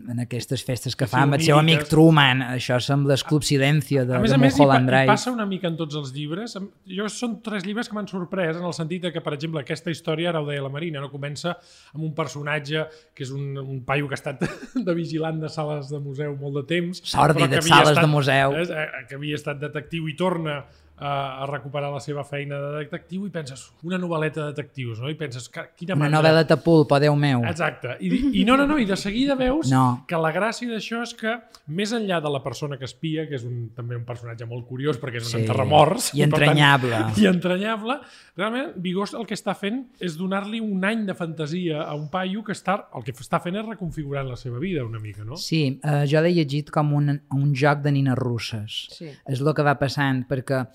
en 0.07 0.19
aquestes 0.23 0.63
festes 0.63 0.95
que 0.95 1.05
Sí, 1.05 1.11
fa 1.11 1.23
amb 1.25 1.35
el 1.37 1.43
seu 1.43 1.57
amic. 1.59 1.85
Truman. 1.91 2.41
Això 2.53 2.79
sembla 2.83 3.13
el 3.17 3.23
Club 3.27 3.43
Silencio 3.43 4.05
de, 4.05 4.15
a 4.15 4.21
més 4.23 4.31
de 4.31 4.37
a 4.37 4.41
més, 4.41 4.55
Mulholland 4.57 4.89
Drive. 4.89 5.11
passa 5.11 5.31
una 5.31 5.45
mica 5.45 5.67
en 5.67 5.77
tots 5.77 5.95
els 5.99 6.13
llibres. 6.15 6.57
Jo 6.87 7.09
són 7.11 7.41
tres 7.43 7.65
llibres 7.67 7.89
que 7.89 7.95
m'han 7.97 8.07
sorprès 8.07 8.55
en 8.57 8.65
el 8.65 8.73
sentit 8.73 9.03
de 9.03 9.11
que, 9.13 9.21
per 9.21 9.33
exemple, 9.35 9.61
aquesta 9.61 9.91
història, 9.91 10.29
ara 10.31 10.41
ho 10.41 10.47
deia 10.47 10.63
la 10.63 10.71
Marina, 10.73 11.01
no 11.03 11.11
comença 11.11 11.57
amb 11.93 12.03
un 12.03 12.13
personatge 12.15 12.87
que 13.13 13.23
és 13.27 13.31
un, 13.31 13.57
un 13.57 13.83
paio 13.85 14.07
que 14.07 14.17
ha 14.17 14.21
estat 14.21 14.43
de 14.87 14.97
vigilant 14.97 15.39
de 15.43 15.49
sales 15.49 15.91
de 15.93 15.99
museu 15.99 16.35
molt 16.39 16.61
de 16.61 16.65
temps. 16.75 17.01
Que 17.01 17.47
de 17.47 17.61
sales 17.61 17.99
de 17.99 18.07
museu. 18.07 18.57
Eh, 18.63 19.05
que 19.07 19.15
havia 19.15 19.35
estat 19.35 19.59
detectiu 19.59 20.07
i 20.07 20.15
torna 20.15 20.61
a, 20.99 21.43
a 21.43 21.45
recuperar 21.45 21.91
la 21.93 21.99
seva 22.01 22.23
feina 22.25 22.57
de 22.59 22.71
detectiu 22.79 23.25
i 23.27 23.29
penses, 23.29 23.67
una 23.85 23.99
novel·leta 24.01 24.41
de 24.41 24.47
detectius, 24.53 24.99
no? 24.99 25.09
I 25.09 25.15
penses, 25.15 25.47
"Ca- 25.49 25.67
quina 25.75 25.93
Una 25.93 26.05
manera- 26.09 26.21
novel·la 26.23 26.47
tapulpa, 26.47 26.99
Déu 26.99 27.15
meu. 27.15 27.43
Exacte. 27.45 27.97
I, 28.01 28.41
I 28.41 28.45
no, 28.45 28.57
no, 28.57 28.65
no, 28.65 28.79
i 28.79 28.85
de 28.85 28.95
seguida 28.97 29.35
veus 29.35 29.69
No. 29.71 30.03
que 30.07 30.17
la 30.17 30.31
gràcia 30.33 30.67
d'això 30.67 31.03
és 31.03 31.13
que, 31.13 31.35
més 31.67 31.93
enllà 31.93 32.21
de 32.21 32.29
la 32.29 32.41
persona 32.43 32.77
que 32.77 32.85
espia, 32.85 33.27
que 33.29 33.35
és 33.35 33.43
un, 33.43 33.69
també 33.75 33.95
un 33.95 34.05
personatge 34.05 34.45
molt 34.45 34.65
curiós 34.67 34.97
perquè 34.99 35.17
és 35.17 35.25
un 35.33 35.39
Sí. 35.39 35.45
enterramorts... 35.45 36.13
I 36.15 36.21
per 36.25 36.29
tant, 36.39 36.41
entranyable. 36.41 36.97
I 37.21 37.27
entranyable. 37.27 37.99
Realment, 38.35 38.73
Vigós 38.77 39.13
el 39.13 39.25
que 39.25 39.33
està 39.35 39.55
fent 39.55 39.87
és 39.99 40.17
donar-li 40.17 40.59
un 40.61 40.83
any 40.85 41.05
de 41.05 41.13
fantasia 41.13 41.83
a 41.83 41.93
un 41.95 42.09
paio 42.09 42.43
que 42.43 42.53
està, 42.53 42.87
el 42.95 43.03
que 43.03 43.11
està 43.13 43.39
fent 43.41 43.55
és 43.55 43.65
reconfigurant 43.65 44.27
la 44.29 44.35
seva 44.35 44.57
vida 44.59 44.83
una 44.83 44.99
mica, 44.99 45.23
no? 45.23 45.37
Sí, 45.37 45.79
eh, 45.83 46.05
jo 46.09 46.21
l'he 46.21 46.33
llegit 46.33 46.69
com 46.71 46.93
un, 46.93 47.21
un 47.31 47.53
joc 47.55 47.81
de 47.81 47.91
nines 47.91 48.15
russes. 48.17 48.87
Sí. 48.91 49.09
És 49.27 49.41
el 49.41 49.53
que 49.53 49.63
va 49.63 49.77
passant, 49.79 50.25
perquè 50.27 50.67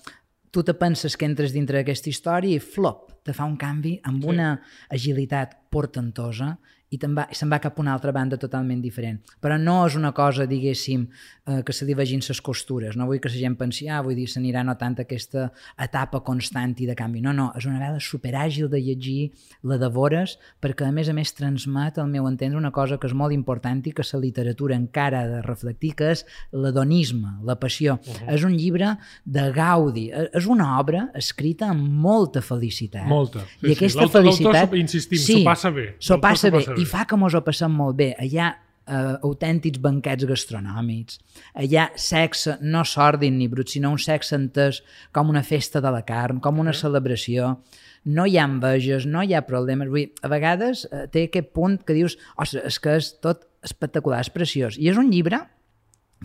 tu 0.53 0.61
te 0.61 0.75
penses 0.77 1.15
que 1.17 1.25
entres 1.25 1.51
dintre 1.55 1.79
d'aquesta 1.79 2.11
història 2.11 2.59
i 2.59 2.61
flop, 2.61 3.07
te 3.25 3.33
fa 3.33 3.47
un 3.49 3.55
canvi 3.57 3.95
amb 4.05 4.21
Sí. 4.21 4.29
una 4.29 4.49
agilitat 4.93 5.55
portentosa 5.73 6.59
i 6.93 6.99
te'n 7.01 7.15
va, 7.17 7.25
se'n 7.33 7.49
va 7.49 7.57
cap 7.63 7.77
a 7.77 7.81
una 7.81 7.93
altra 7.95 8.11
banda 8.13 8.37
totalment 8.37 8.81
diferent. 8.83 9.19
Però 9.41 9.57
no 9.59 9.79
és 9.87 9.95
una 9.97 10.11
cosa, 10.13 10.45
diguéssim, 10.49 11.07
eh, 11.47 11.61
que 11.65 11.73
se 11.73 11.85
li 11.85 11.95
vegin 11.97 12.21
ses 12.21 12.39
costures. 12.45 12.95
No 12.99 13.07
vull 13.09 13.19
que 13.23 13.29
la 13.31 13.35
gent 13.39 13.55
pensi, 13.57 13.87
ah, 13.89 14.01
vull 14.05 14.15
dir, 14.15 14.27
s'anirà 14.29 14.61
notant 14.63 14.99
aquesta 15.01 15.47
etapa 15.81 16.21
constant 16.21 16.75
i 16.79 16.85
de 16.85 16.95
canvi. 16.95 17.21
No, 17.21 17.33
no, 17.33 17.51
és 17.57 17.65
una 17.65 17.79
novel·la 17.79 17.99
superàgil 18.03 18.69
de 18.69 18.79
llegir, 18.79 19.31
la 19.63 19.77
devores, 19.81 20.37
perquè 20.61 20.85
a 20.87 20.91
més 20.91 21.09
a 21.09 21.13
més 21.17 21.33
transmet, 21.33 21.97
al 21.97 22.07
meu 22.13 22.27
entendre, 22.29 22.57
una 22.57 22.71
cosa 22.71 22.97
que 22.97 23.07
és 23.07 23.13
molt 23.13 23.33
important 23.33 23.81
i 23.87 23.91
que 23.91 24.03
la 24.13 24.19
literatura 24.19 24.75
encara 24.75 25.21
ha 25.23 25.27
de 25.27 25.41
reflectir, 25.41 25.95
que 25.95 26.11
és 26.11 26.25
l'adonisme, 26.67 27.39
la 27.43 27.55
passió. 27.59 27.99
Uh 28.05 28.13
-huh. 28.13 28.33
És 28.35 28.43
un 28.43 28.53
llibre 28.57 28.97
de 29.25 29.51
Gaudi, 29.51 30.11
E- 30.13 30.29
és 30.33 30.45
una 30.45 30.79
obra 30.79 31.09
escrita 31.15 31.69
amb 31.69 31.81
molta 31.87 32.41
felicitat. 32.41 33.05
Molta. 33.07 33.39
Sí, 33.39 33.67
I 33.67 33.67
sí. 33.67 33.71
aquesta 33.73 33.99
L'autor- 34.01 34.23
l'autor 34.23 34.43
felicitat... 34.43 34.69
s'ho- 34.69 34.77
insistim, 34.77 35.17
s'ho 35.19 35.43
passa 35.43 35.69
bé. 35.71 35.95
S'ho 35.99 36.13
L'autor 36.13 36.21
passa 36.29 36.47
s'ho 36.47 36.51
bé, 36.51 36.57
passa 36.59 36.73
bé. 36.73 36.81
I 36.83 36.87
fa 36.89 37.07
que 37.07 37.19
mos 37.19 37.35
ho 37.35 37.41
passem 37.45 37.71
molt 37.71 37.95
bé. 37.99 38.11
Hi 38.19 38.37
ha 38.41 38.49
eh, 38.51 39.15
autèntics 39.23 39.79
banquets 39.83 40.27
gastronòmics, 40.27 41.19
hi 41.63 41.77
ha 41.79 41.87
sexe 41.99 42.57
no 42.61 42.83
sòrdid 42.87 43.35
ni 43.37 43.47
brut, 43.51 43.71
sinó 43.71 43.93
un 43.95 44.01
sexe 44.01 44.35
entès 44.39 44.81
com 45.15 45.31
una 45.31 45.45
festa 45.47 45.81
de 45.83 45.93
la 45.93 46.03
carn, 46.07 46.41
com 46.43 46.59
una 46.59 46.75
celebració, 46.75 47.55
no 48.03 48.27
hi 48.27 48.37
ha 48.37 48.47
enveges, 48.49 49.07
no 49.07 49.23
hi 49.23 49.33
ha 49.33 49.45
problemes. 49.47 49.91
Vull 49.91 50.03
dir, 50.03 50.11
a 50.23 50.31
vegades 50.33 50.85
eh, 50.89 51.05
té 51.13 51.27
aquest 51.29 51.53
punt 51.55 51.79
que 51.87 51.95
dius, 51.95 52.17
ostres, 52.35 52.67
és 52.73 52.79
que 52.83 52.97
és 52.99 53.11
tot 53.23 53.47
espectacular, 53.63 54.19
és 54.25 54.33
preciós. 54.33 54.79
I 54.79 54.91
és 54.91 54.99
un 54.99 55.11
llibre 55.13 55.45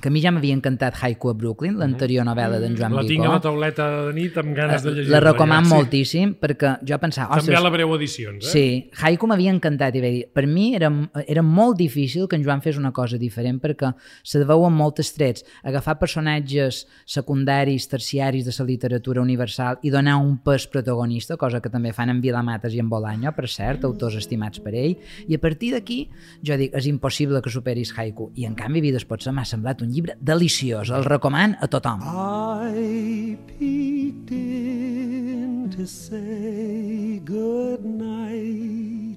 que 0.00 0.08
a 0.08 0.12
mi 0.12 0.20
ja 0.22 0.30
m'havia 0.34 0.54
encantat 0.56 0.96
Haiku 1.02 1.30
a 1.30 1.34
Brooklyn, 1.34 1.76
l'anterior 1.78 2.26
novel·la 2.26 2.60
d'en 2.62 2.76
Joan 2.78 2.94
La 2.96 3.04
tinc 3.06 3.24
a 3.24 3.28
Vicó. 3.28 3.32
la 3.34 3.40
tauleta 3.40 3.88
de 4.06 4.12
nit 4.16 4.36
amb 4.38 4.54
ganes 4.56 4.82
de 4.82 4.92
llegir. 4.92 5.10
La 5.12 5.20
recoman 5.20 5.64
ja, 5.64 5.68
sí. 5.68 5.74
moltíssim 5.74 6.34
perquè 6.40 6.74
jo 6.86 6.98
pensava, 7.02 7.38
També 7.38 7.56
a 7.56 7.62
la 7.62 7.70
Breu 7.70 7.94
Edicions, 7.96 8.46
eh? 8.46 8.50
Sí, 8.52 8.90
Haiku 9.02 9.28
m'havia 9.30 9.52
encantat 9.54 9.96
i 9.96 10.02
vaig 10.04 10.16
dir, 10.18 10.24
per 10.34 10.46
mi 10.46 10.74
era, 10.76 10.90
era 11.26 11.42
molt 11.42 11.78
difícil 11.78 12.28
que 12.28 12.36
en 12.36 12.44
Joan 12.44 12.62
fes 12.62 12.78
una 12.78 12.92
cosa 12.92 13.18
diferent 13.18 13.60
perquè 13.62 13.92
se 14.22 14.42
veuen 14.44 14.74
moltes 14.74 15.12
trets. 15.16 15.44
Agafar 15.62 15.98
personatges 15.98 16.84
secundaris, 17.06 17.88
terciaris 17.88 18.44
de 18.44 18.54
la 18.58 18.66
literatura 18.66 19.20
universal 19.22 19.78
i 19.82 19.90
donar 19.90 20.16
un 20.16 20.38
pes 20.44 20.66
protagonista, 20.66 21.36
cosa 21.36 21.60
que 21.60 21.70
també 21.70 21.92
fan 21.92 22.10
en 22.10 22.20
Vilamates 22.20 22.74
i 22.74 22.80
en 22.80 22.88
Bolaño, 22.88 23.34
per 23.34 23.48
cert, 23.48 23.84
autors 23.84 24.16
estimats 24.18 24.60
per 24.60 24.74
ell, 24.74 24.96
i 25.26 25.34
a 25.34 25.42
partir 25.42 25.72
d'aquí 25.74 26.08
jo 26.44 26.56
dic, 26.58 26.74
és 26.74 26.86
impossible 26.86 27.42
que 27.42 27.50
superis 27.50 27.92
Haiku. 27.96 28.30
I 28.36 28.46
en 28.48 28.54
canvi, 28.58 28.82
Vides 28.84 29.06
Potser 29.08 29.32
m'ha 29.34 29.46
semblat 29.48 29.82
un 29.82 29.87
un 29.88 29.94
llibre 29.94 30.16
deliciós. 30.20 30.90
El 30.92 31.04
recoman 31.08 31.56
a 31.60 31.68
tothom. 31.68 32.04
I 32.04 33.36
peeked 33.48 34.30
in 34.30 35.70
to 35.76 35.86
say 35.86 37.20
good 37.24 37.84
night. 37.84 39.07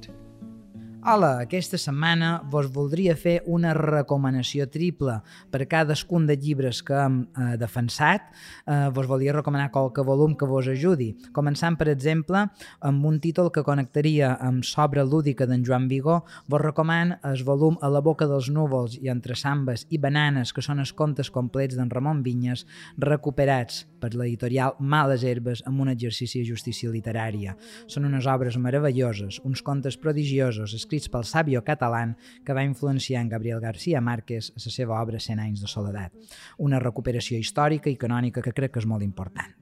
Hola, 1.01 1.39
aquesta 1.41 1.79
setmana 1.81 2.43
vos 2.46 2.67
voldria 2.70 3.15
fer 3.17 3.39
una 3.50 3.72
recomanació 3.74 4.67
triple 4.70 5.15
per 5.50 5.65
cadascun 5.65 6.27
de 6.29 6.36
llibres 6.38 6.84
que 6.86 6.93
hem 6.93 7.15
eh, 7.25 7.55
defensat. 7.58 8.27
Eh, 8.70 8.91
vos 8.93 9.08
volia 9.10 9.34
recomanar 9.34 9.72
qualque 9.74 10.05
volum 10.05 10.36
que 10.38 10.46
vos 10.46 10.70
ajudi. 10.70 11.08
Començant, 11.34 11.74
per 11.79 11.88
exemple, 11.89 12.43
amb 12.86 13.08
un 13.10 13.17
títol 13.24 13.50
que 13.50 13.63
connectaria 13.65 14.36
amb 14.46 14.62
Sobra 14.62 15.01
lúdica 15.01 15.48
d'en 15.50 15.63
Joan 15.65 15.88
Vigó, 15.89 16.20
vos 16.46 16.62
recoman 16.62 17.15
el 17.25 17.41
volum 17.50 17.79
A 17.81 17.89
la 17.89 18.03
boca 18.05 18.29
dels 18.29 18.51
núvols 18.53 19.00
i 19.01 19.10
Entre 19.10 19.34
sambes 19.34 19.88
i 19.89 19.98
bananes, 19.98 20.53
que 20.53 20.62
són 20.62 20.86
els 20.86 20.93
contes 20.93 21.34
complets 21.34 21.79
d'en 21.79 21.89
Ramon 21.89 22.22
Vinyes, 22.22 22.67
recuperats 23.01 23.88
per 24.01 24.13
l'editorial 24.13 24.77
Males 24.77 25.25
Herbes 25.25 25.65
amb 25.65 25.81
un 25.81 25.89
exercici 25.89 26.41
de 26.41 26.50
justícia 26.53 26.93
literària. 26.93 27.58
Són 27.89 28.05
unes 28.05 28.29
obres 28.29 28.58
meravelloses, 28.62 29.41
uns 29.46 29.65
contes 29.65 29.98
prodigiosos, 29.98 30.77
escrits 30.92 31.08
pel 31.12 31.24
sàvio 31.24 31.62
català 31.64 32.02
que 32.46 32.54
va 32.54 32.66
influenciar 32.66 33.22
en 33.22 33.30
Gabriel 33.30 33.62
García 33.62 34.02
Márquez 34.02 34.52
la 34.56 34.72
seva 34.72 35.00
obra 35.02 35.20
100 35.20 35.40
anys 35.40 35.62
de 35.62 35.68
soledat. 35.68 36.12
Una 36.58 36.80
recuperació 36.80 37.40
històrica 37.40 37.90
i 37.90 37.96
canònica 37.96 38.42
que 38.42 38.52
crec 38.52 38.74
que 38.74 38.82
és 38.84 38.88
molt 38.88 39.04
important. 39.04 39.54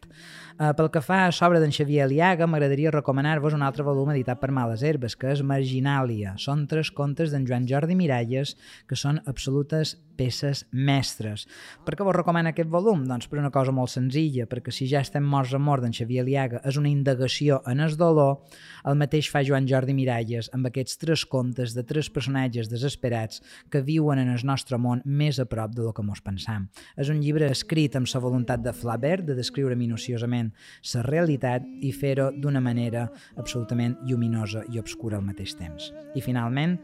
Uh, 0.60 0.74
pel 0.76 0.90
que 0.92 1.00
fa 1.00 1.22
a 1.28 1.32
l'obra 1.32 1.62
d'en 1.62 1.72
Xavier 1.72 2.04
Aliaga, 2.04 2.48
m'agradaria 2.48 2.92
recomanar-vos 2.92 3.54
un 3.56 3.62
altre 3.64 3.86
volum 3.88 4.10
editat 4.12 4.42
per 4.42 4.52
Males 4.52 4.82
Herbes, 4.84 5.16
que 5.16 5.32
és 5.32 5.44
Marginàlia. 5.46 6.34
Són 6.36 6.66
tres 6.68 6.92
contes 6.92 7.32
d'en 7.32 7.46
Joan 7.48 7.68
Jordi 7.70 7.96
Miralles, 7.96 8.58
que 8.90 8.98
són 9.00 9.22
absolutes 9.26 9.96
peces 10.20 10.66
mestres. 10.76 11.46
Per 11.88 11.96
què 11.96 12.04
vos 12.04 12.18
recomano 12.18 12.52
aquest 12.52 12.68
volum? 12.68 13.06
Doncs 13.08 13.30
per 13.32 13.40
una 13.40 13.54
cosa 13.56 13.72
molt 13.72 13.94
senzilla, 13.94 14.50
perquè 14.52 14.74
si 14.76 14.90
ja 14.92 15.00
estem 15.06 15.24
morts 15.24 15.56
a 15.56 15.62
mort 15.64 15.86
d'en 15.86 15.96
Xavier 15.96 16.26
Aliaga 16.26 16.60
és 16.68 16.76
una 16.82 16.92
indagació 16.92 17.62
en 17.72 17.80
el 17.86 17.96
dolor, 17.96 18.42
el 18.84 19.00
mateix 19.00 19.32
fa 19.32 19.46
Joan 19.48 19.70
Jordi 19.70 19.96
Miralles 19.96 20.52
amb 20.56 20.68
aquests 20.68 21.00
tres 21.00 21.19
contes 21.26 21.76
de 21.76 21.84
tres 21.84 22.10
personatges 22.10 22.70
desesperats 22.72 23.44
que 23.70 23.84
viuen 23.86 24.20
en 24.20 24.32
el 24.34 24.46
nostre 24.48 24.80
món 24.82 25.04
més 25.06 25.40
a 25.40 25.46
prop 25.46 25.76
de 25.76 25.84
lo 25.86 25.94
que 25.94 26.06
mos 26.06 26.24
pensam. 26.26 26.70
És 26.98 27.12
un 27.12 27.22
llibre 27.22 27.52
escrit 27.52 27.96
amb 27.96 28.10
la 28.10 28.24
voluntat 28.24 28.64
de 28.64 28.74
Flaubert 28.74 29.28
de 29.28 29.36
descriure 29.38 29.76
minuciosament 29.76 30.52
la 30.94 31.04
realitat 31.06 31.66
i 31.86 31.92
fer-ho 31.94 32.32
d'una 32.34 32.62
manera 32.62 33.06
absolutament 33.38 33.98
lluminosa 34.08 34.64
i 34.74 34.80
obscura 34.80 35.20
al 35.20 35.28
mateix 35.28 35.56
temps. 35.60 35.92
I 36.16 36.22
finalment, 36.26 36.80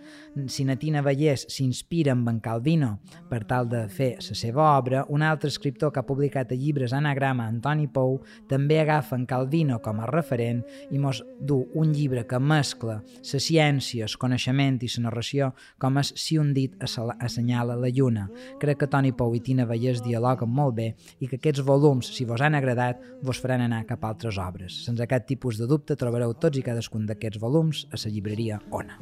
si 0.47 0.65
Natina 0.67 1.01
Vallès 1.01 1.47
s'inspira 1.49 2.13
en 2.13 2.25
en 2.35 2.41
Calvino 2.41 2.99
per 3.29 3.43
tal 3.47 3.67
de 3.69 3.85
fer 3.91 4.15
la 4.19 4.35
seva 4.37 4.65
obra, 4.77 5.05
un 5.09 5.23
altre 5.23 5.49
escriptor 5.49 5.91
que 5.93 6.01
ha 6.01 6.07
publicat 6.07 6.51
a 6.51 6.57
llibres 6.59 6.93
anagrama, 6.93 7.47
Antoni 7.47 7.87
Pou, 7.87 8.19
també 8.49 8.79
agafa 8.81 9.15
en 9.15 9.25
Calvino 9.29 9.79
com 9.83 10.01
a 10.01 10.09
referent 10.09 10.61
i 10.91 10.99
mos 10.99 11.23
du 11.39 11.63
un 11.73 11.93
llibre 11.95 12.25
que 12.27 12.39
mescla 12.39 12.99
la 13.01 13.41
ciència, 13.41 14.05
el 14.05 14.17
coneixement 14.25 14.81
i 14.81 14.91
la 14.97 15.05
narració 15.07 15.51
com 15.81 15.99
és 16.01 16.11
si 16.19 16.39
un 16.41 16.51
dit 16.57 16.75
assenyala 16.83 17.77
la 17.79 17.91
lluna. 17.93 18.27
Crec 18.61 18.81
que 18.81 18.89
Toni 18.91 19.13
Pou 19.15 19.35
i 19.37 19.41
Tina 19.45 19.67
Vallès 19.69 20.03
dialoguen 20.05 20.51
molt 20.51 20.75
bé 20.79 20.91
i 21.19 21.29
que 21.29 21.39
aquests 21.39 21.63
volums, 21.65 22.11
si 22.15 22.27
vos 22.27 22.41
han 22.41 22.57
agradat, 22.57 23.01
vos 23.23 23.39
faran 23.41 23.65
anar 23.65 23.85
cap 23.89 24.03
a 24.03 24.13
altres 24.13 24.39
obres. 24.41 24.81
Sense 24.85 25.07
cap 25.09 25.27
tipus 25.29 25.61
de 25.61 25.69
dubte 25.69 25.97
trobareu 25.99 26.35
tots 26.35 26.59
i 26.59 26.65
cadascun 26.65 27.07
d'aquests 27.09 27.41
volums 27.41 27.85
a 27.91 28.01
la 28.01 28.11
llibreria 28.11 28.61
Ona. 28.71 28.99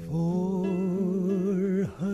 For 1.84 1.90
her 2.00 2.13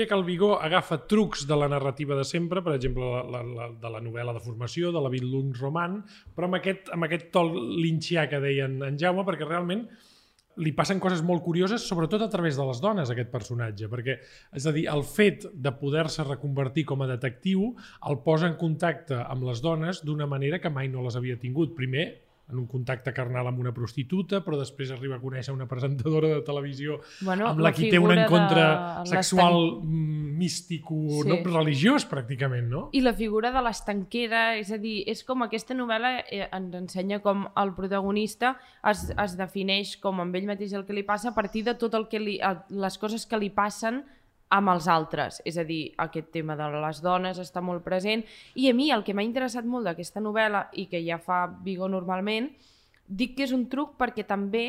diria 0.00 0.08
que 0.08 0.16
el 0.16 0.24
Vigó 0.24 0.54
agafa 0.62 0.96
trucs 1.06 1.42
de 1.46 1.56
la 1.56 1.68
narrativa 1.68 2.16
de 2.16 2.24
sempre, 2.24 2.62
per 2.64 2.72
exemple, 2.74 3.04
la, 3.04 3.42
la, 3.44 3.66
de 3.76 3.90
la 3.92 4.00
novel·la 4.00 4.32
de 4.32 4.40
formació, 4.40 4.88
de 4.94 5.00
la 5.04 5.10
Bildungsroman, 5.12 5.98
però 6.32 6.48
amb 6.48 6.56
aquest, 6.56 6.88
amb 6.94 7.04
aquest 7.04 7.26
tol 7.34 7.52
linxià 7.82 8.24
que 8.30 8.40
deien 8.40 8.78
en 8.86 8.96
Jaume, 8.96 9.26
perquè 9.28 9.44
realment 9.44 9.84
li 10.64 10.72
passen 10.76 11.02
coses 11.04 11.20
molt 11.20 11.44
curioses, 11.44 11.84
sobretot 11.84 12.24
a 12.24 12.30
través 12.32 12.56
de 12.56 12.64
les 12.64 12.80
dones, 12.80 13.12
aquest 13.12 13.28
personatge, 13.32 13.90
perquè, 13.92 14.16
és 14.56 14.66
a 14.66 14.72
dir, 14.72 14.86
el 14.88 15.04
fet 15.04 15.44
de 15.52 15.74
poder-se 15.76 16.24
reconvertir 16.24 16.86
com 16.88 17.04
a 17.04 17.10
detectiu 17.10 17.74
el 18.08 18.22
posa 18.24 18.48
en 18.48 18.56
contacte 18.60 19.20
amb 19.20 19.44
les 19.50 19.60
dones 19.60 20.00
d'una 20.04 20.28
manera 20.28 20.62
que 20.64 20.72
mai 20.72 20.88
no 20.88 21.04
les 21.04 21.20
havia 21.20 21.36
tingut. 21.40 21.76
Primer, 21.76 22.08
en 22.52 22.58
un 22.58 22.66
contacte 22.66 23.12
carnal 23.16 23.46
amb 23.50 23.58
una 23.62 23.72
prostituta, 23.72 24.42
però 24.44 24.58
després 24.58 24.90
arriba 24.94 25.16
a 25.16 25.22
conèixer 25.22 25.54
una 25.54 25.66
presentadora 25.70 26.28
de 26.34 26.40
televisió 26.46 27.00
Bueno, 27.20 27.48
amb 27.48 27.60
la 27.60 27.70
la 27.70 27.72
qui 27.76 27.90
té 27.90 27.98
un 27.98 28.12
encontre 28.12 28.60
de 28.60 29.06
sexual 29.06 29.80
místico, 30.40 30.94
Sí. 31.22 31.28
no? 31.28 31.36
religiós, 31.44 32.06
pràcticament, 32.08 32.68
no? 32.68 32.88
I 32.92 33.00
la 33.04 33.12
figura 33.14 33.50
de 33.52 33.62
l'estanquera, 33.62 34.56
és 34.58 34.70
a 34.72 34.78
dir, 34.78 35.02
és 35.10 35.22
com 35.24 35.42
aquesta 35.42 35.74
novel·la 35.74 36.24
eh, 36.30 36.48
ens 36.50 36.74
ensenya 36.74 37.20
com 37.24 37.46
el 37.56 37.74
protagonista 37.76 38.56
es, 38.90 39.10
es 39.10 39.36
defineix 39.38 39.96
com 40.00 40.20
amb 40.20 40.34
ell 40.36 40.46
mateix 40.48 40.72
el 40.76 40.86
que 40.86 40.96
li 40.96 41.02
passa 41.06 41.30
a 41.30 41.34
partir 41.36 41.64
de 41.64 41.74
tot 41.74 41.94
el 41.94 42.08
que 42.08 42.20
li, 42.20 42.38
les 42.70 42.98
coses 42.98 43.26
que 43.26 43.38
li 43.38 43.50
passen 43.50 44.02
amb 44.50 44.72
els 44.72 44.88
altres. 44.90 45.40
És 45.46 45.56
a 45.58 45.64
dir, 45.64 45.92
aquest 46.02 46.30
tema 46.34 46.56
de 46.58 46.66
les 46.74 47.00
dones 47.02 47.38
està 47.38 47.62
molt 47.62 47.84
present. 47.86 48.24
I 48.54 48.70
a 48.70 48.74
mi 48.74 48.90
el 48.90 49.04
que 49.06 49.14
m'ha 49.14 49.26
interessat 49.26 49.64
molt 49.64 49.86
d'aquesta 49.86 50.22
novel·la 50.22 50.66
i 50.74 50.88
que 50.90 51.02
ja 51.06 51.20
fa 51.22 51.46
Vigo 51.64 51.88
normalment, 51.88 52.50
dic 53.06 53.36
que 53.36 53.46
és 53.46 53.54
un 53.54 53.68
truc 53.70 53.96
perquè 53.98 54.26
també 54.26 54.66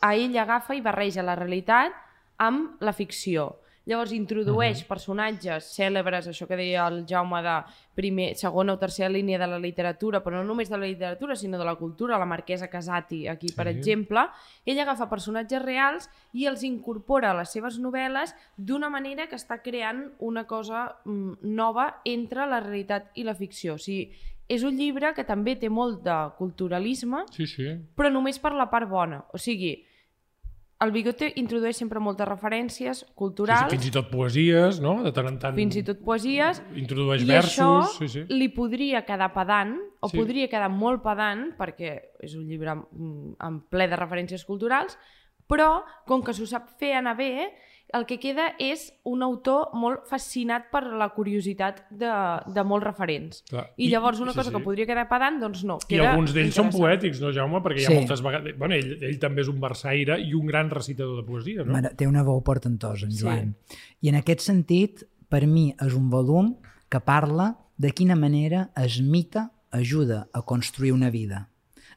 a 0.00 0.14
ell 0.14 0.36
agafa 0.38 0.76
i 0.76 0.84
barreja 0.84 1.24
la 1.24 1.36
realitat 1.38 1.96
amb 2.42 2.80
la 2.84 2.92
ficció. 2.92 3.61
Llavors 3.84 4.12
introdueix 4.12 4.78
uh 4.78 4.84
-huh. 4.84 4.88
personatges 4.88 5.64
cèlebres, 5.76 6.28
això 6.28 6.46
que 6.46 6.56
deia 6.56 6.86
el 6.86 7.04
Jaume 7.06 7.42
de 7.42 7.64
primer, 7.94 8.36
segona 8.36 8.74
o 8.74 8.78
tercera 8.78 9.08
línia 9.08 9.38
de 9.38 9.46
la 9.46 9.58
literatura, 9.58 10.22
però 10.22 10.32
no 10.36 10.44
només 10.44 10.68
de 10.70 10.78
la 10.78 10.86
literatura, 10.86 11.34
sinó 11.34 11.58
de 11.58 11.64
la 11.64 11.74
cultura, 11.74 12.16
la 12.18 12.24
marquesa 12.24 12.68
Casati, 12.68 13.26
aquí, 13.28 13.48
per 13.52 13.66
Sí. 13.66 13.78
exemple. 13.78 14.20
Ell 14.64 14.78
agafa 14.78 15.08
personatges 15.10 15.62
reals 15.62 16.08
i 16.32 16.46
els 16.46 16.62
incorpora 16.62 17.30
a 17.32 17.34
les 17.34 17.50
seves 17.50 17.80
novel·les 17.80 18.34
d'una 18.56 18.88
manera 18.88 19.26
que 19.26 19.36
està 19.36 19.60
creant 19.62 20.12
una 20.20 20.46
cosa 20.46 20.96
mm, 21.04 21.38
nova 21.42 22.00
entre 22.04 22.46
la 22.46 22.60
realitat 22.60 23.10
i 23.14 23.24
la 23.24 23.34
ficció. 23.34 23.74
O 23.74 23.78
sigui, 23.78 24.12
és 24.48 24.62
un 24.64 24.76
llibre 24.76 25.12
que 25.14 25.24
també 25.24 25.56
té 25.56 25.68
molt 25.68 26.02
de 26.02 26.30
culturalisme, 26.38 27.24
Sí, 27.30 27.46
sí. 27.46 27.64
però 27.96 28.10
només 28.12 28.38
per 28.38 28.52
la 28.52 28.70
part 28.70 28.88
bona. 28.88 29.24
O 29.32 29.38
sigui, 29.38 29.84
el 30.82 30.90
Bigote 30.92 31.32
introdueix 31.38 31.76
sempre 31.78 32.00
moltes 32.02 32.26
referències 32.28 32.98
Sí, 33.02 33.06
sí, 33.06 33.12
culturals, 33.14 33.70
fins 33.70 33.86
i 33.86 33.92
tot 33.94 34.08
poesies, 34.10 34.80
no? 34.82 34.96
De 35.04 35.12
tant 35.14 35.28
en 35.30 35.38
tant 35.38 35.54
fins 35.56 35.76
i 35.78 35.82
tot 35.86 36.00
poesies, 36.04 36.62
introdueix 36.74 37.22
i 37.22 37.28
versos. 37.30 37.58
això 37.58 37.98
Sí, 37.98 38.08
sí. 38.08 38.24
li 38.28 38.48
podria 38.50 39.04
quedar 39.06 39.32
pedant, 39.32 39.76
o 40.00 40.08
Sí. 40.08 40.16
podria 40.18 40.48
quedar 40.48 40.70
molt 40.70 41.02
pedant, 41.02 41.52
perquè 41.58 41.92
és 42.20 42.34
un 42.34 42.46
llibre 42.48 42.74
mm, 42.74 43.36
en 43.40 43.60
ple 43.70 43.86
de 43.88 43.96
referències 43.96 44.44
culturals, 44.44 44.98
però, 45.48 45.84
com 46.06 46.22
que 46.22 46.32
s'ho 46.32 46.46
sap 46.46 46.68
fer 46.78 46.94
anar 46.94 47.16
bé, 47.16 47.52
el 47.92 48.06
que 48.08 48.16
queda 48.18 48.54
és 48.58 48.86
un 49.04 49.22
autor 49.22 49.70
molt 49.76 50.06
fascinat 50.08 50.70
per 50.72 50.82
la 50.96 51.10
curiositat 51.12 51.82
de, 51.90 52.10
de 52.54 52.64
molts 52.64 52.86
referents. 52.86 53.42
Clar. 53.50 53.66
I 53.76 53.86
I- 53.86 53.90
llavors 53.92 54.20
una 54.20 54.32
sí, 54.32 54.38
cosa 54.38 54.50
sí. 54.50 54.56
que 54.56 54.62
podria 54.64 54.86
quedar 54.88 55.06
pedant, 55.10 55.38
doncs 55.42 55.62
no. 55.68 55.76
I 55.84 55.90
Queda 55.94 56.10
alguns 56.12 56.32
d'ells 56.32 56.54
són 56.56 56.70
poètics, 56.72 57.20
no, 57.20 57.32
Jaume? 57.36 57.60
Perquè 57.62 57.82
hi 57.82 57.86
Sí. 57.86 57.92
ha 57.92 58.00
moltes 58.00 58.22
vegades... 58.24 58.56
Bueno, 58.58 58.74
ell, 58.74 58.96
ell 59.02 59.18
també 59.20 59.42
és 59.44 59.48
un 59.52 59.60
versaire 59.60 60.18
i 60.20 60.32
un 60.34 60.46
gran 60.46 60.70
recitador 60.70 61.20
de 61.20 61.26
poesia, 61.28 61.64
no? 61.64 61.72
Mare, 61.76 61.92
té 61.94 62.06
una 62.08 62.22
veu 62.24 62.40
portentosa, 62.42 63.06
en 63.06 63.12
Sí. 63.12 63.22
Joan. 63.24 63.54
I 64.00 64.08
en 64.08 64.16
aquest 64.22 64.40
sentit, 64.40 65.04
per 65.28 65.46
mi 65.46 65.70
és 65.80 65.94
un 65.94 66.08
volum 66.10 66.56
que 66.88 67.00
parla 67.00 67.58
de 67.76 67.92
quina 67.92 68.16
manera 68.16 68.70
el 68.76 69.02
mite 69.04 69.46
ajuda 69.70 70.28
a 70.32 70.42
construir 70.42 70.92
una 70.92 71.08
vida. 71.10 71.48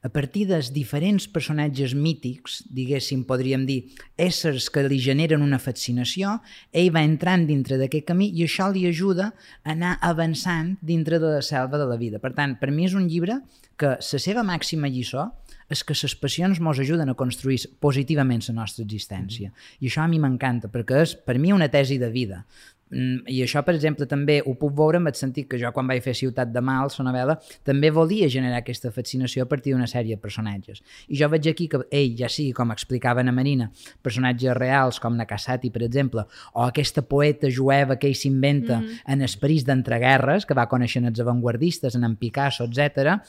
A 0.06 0.10
partir 0.14 0.44
dels 0.46 0.68
diferents 0.70 1.26
personatges 1.34 1.96
mítics, 1.98 2.60
diguéssim, 2.70 3.24
podríem 3.26 3.64
dir, 3.66 3.80
éssers 4.22 4.68
que 4.70 4.84
li 4.86 5.00
generen 5.02 5.42
una 5.42 5.58
fascinació, 5.58 6.36
ell 6.70 6.92
va 6.94 7.02
entrant 7.02 7.48
dintre 7.50 7.80
d'aquest 7.82 8.06
camí 8.12 8.28
i 8.38 8.44
això 8.46 8.68
li 8.70 8.84
ajuda 8.86 9.32
a 9.32 9.74
anar 9.74 9.96
avançant 10.06 10.76
dintre 10.86 11.18
de 11.18 11.32
la 11.40 11.42
selva 11.42 11.82
de 11.82 11.90
la 11.90 11.98
vida. 11.98 12.22
Per 12.22 12.36
tant, 12.38 12.54
per 12.60 12.70
mi 12.70 12.86
és 12.86 12.94
un 12.94 13.10
llibre 13.10 13.40
que 13.82 13.96
la 13.98 14.22
seva 14.22 14.46
màxima 14.46 14.92
lliçó 14.94 15.32
és 15.74 15.82
que 15.82 15.98
les 15.98 16.14
passions 16.22 16.62
ens 16.62 16.80
ajuden 16.86 17.10
a 17.10 17.18
construir 17.18 17.58
positivament 17.82 18.46
la 18.46 18.60
nostra 18.62 18.86
existència. 18.86 19.50
I 19.82 19.90
això 19.90 20.04
a 20.04 20.08
mi 20.08 20.22
m'encanta, 20.22 20.70
perquè 20.70 21.02
és, 21.02 21.16
per 21.18 21.40
mi, 21.42 21.50
una 21.50 21.72
tesi 21.74 21.98
de 21.98 22.12
vida. 22.14 22.44
Mm, 22.92 23.24
I 23.27 23.39
això, 23.42 23.63
per 23.65 23.74
exemple, 23.74 24.06
també 24.06 24.38
ho 24.46 24.54
puc 24.62 24.75
veure 24.77 25.00
amb 25.01 25.10
el 25.10 25.15
sentit 25.18 25.48
que 25.50 25.58
jo, 25.58 25.72
quan 25.74 25.88
vaig 25.89 26.04
fer 26.06 26.13
Ciutat 26.18 26.51
de 26.54 26.62
Mal, 26.62 26.92
la 27.00 27.06
novel·la, 27.08 27.36
també 27.65 27.89
volia 27.89 28.30
generar 28.30 28.60
aquesta 28.62 28.92
fascinació 28.94 29.46
a 29.46 29.50
partir 29.50 29.74
d'una 29.74 29.88
sèrie 29.89 30.15
de 30.15 30.22
personatges. 30.22 30.84
I 31.10 31.18
jo 31.18 31.30
veig 31.34 31.50
aquí 31.50 31.68
que 31.72 31.82
ell, 31.89 32.13
ja 32.20 32.30
sigui, 32.30 32.54
com 32.54 32.72
explicava 32.75 33.24
na 33.25 33.34
Marina, 33.34 33.72
personatges 34.06 34.54
reals 34.58 35.01
com 35.01 35.18
Nakasati, 35.18 35.72
per 35.74 35.82
exemple, 35.88 36.27
o 36.54 36.68
aquesta 36.68 37.01
poeta 37.01 37.50
jueva 37.50 37.98
que 37.98 38.08
ell 38.08 38.15
s'inventa 38.15 38.80
mm 38.80 38.86
-hmm. 38.86 39.01
en 39.13 39.22
esperits 39.22 39.65
d'entreguerres, 39.65 40.46
que 40.46 40.54
va 40.54 40.70
conèixer 40.70 41.04
els 41.04 41.20
avantguardistes, 41.20 41.96
en 41.96 42.04
en 42.04 42.15
Picasso, 42.15 42.65
etc 42.65 43.22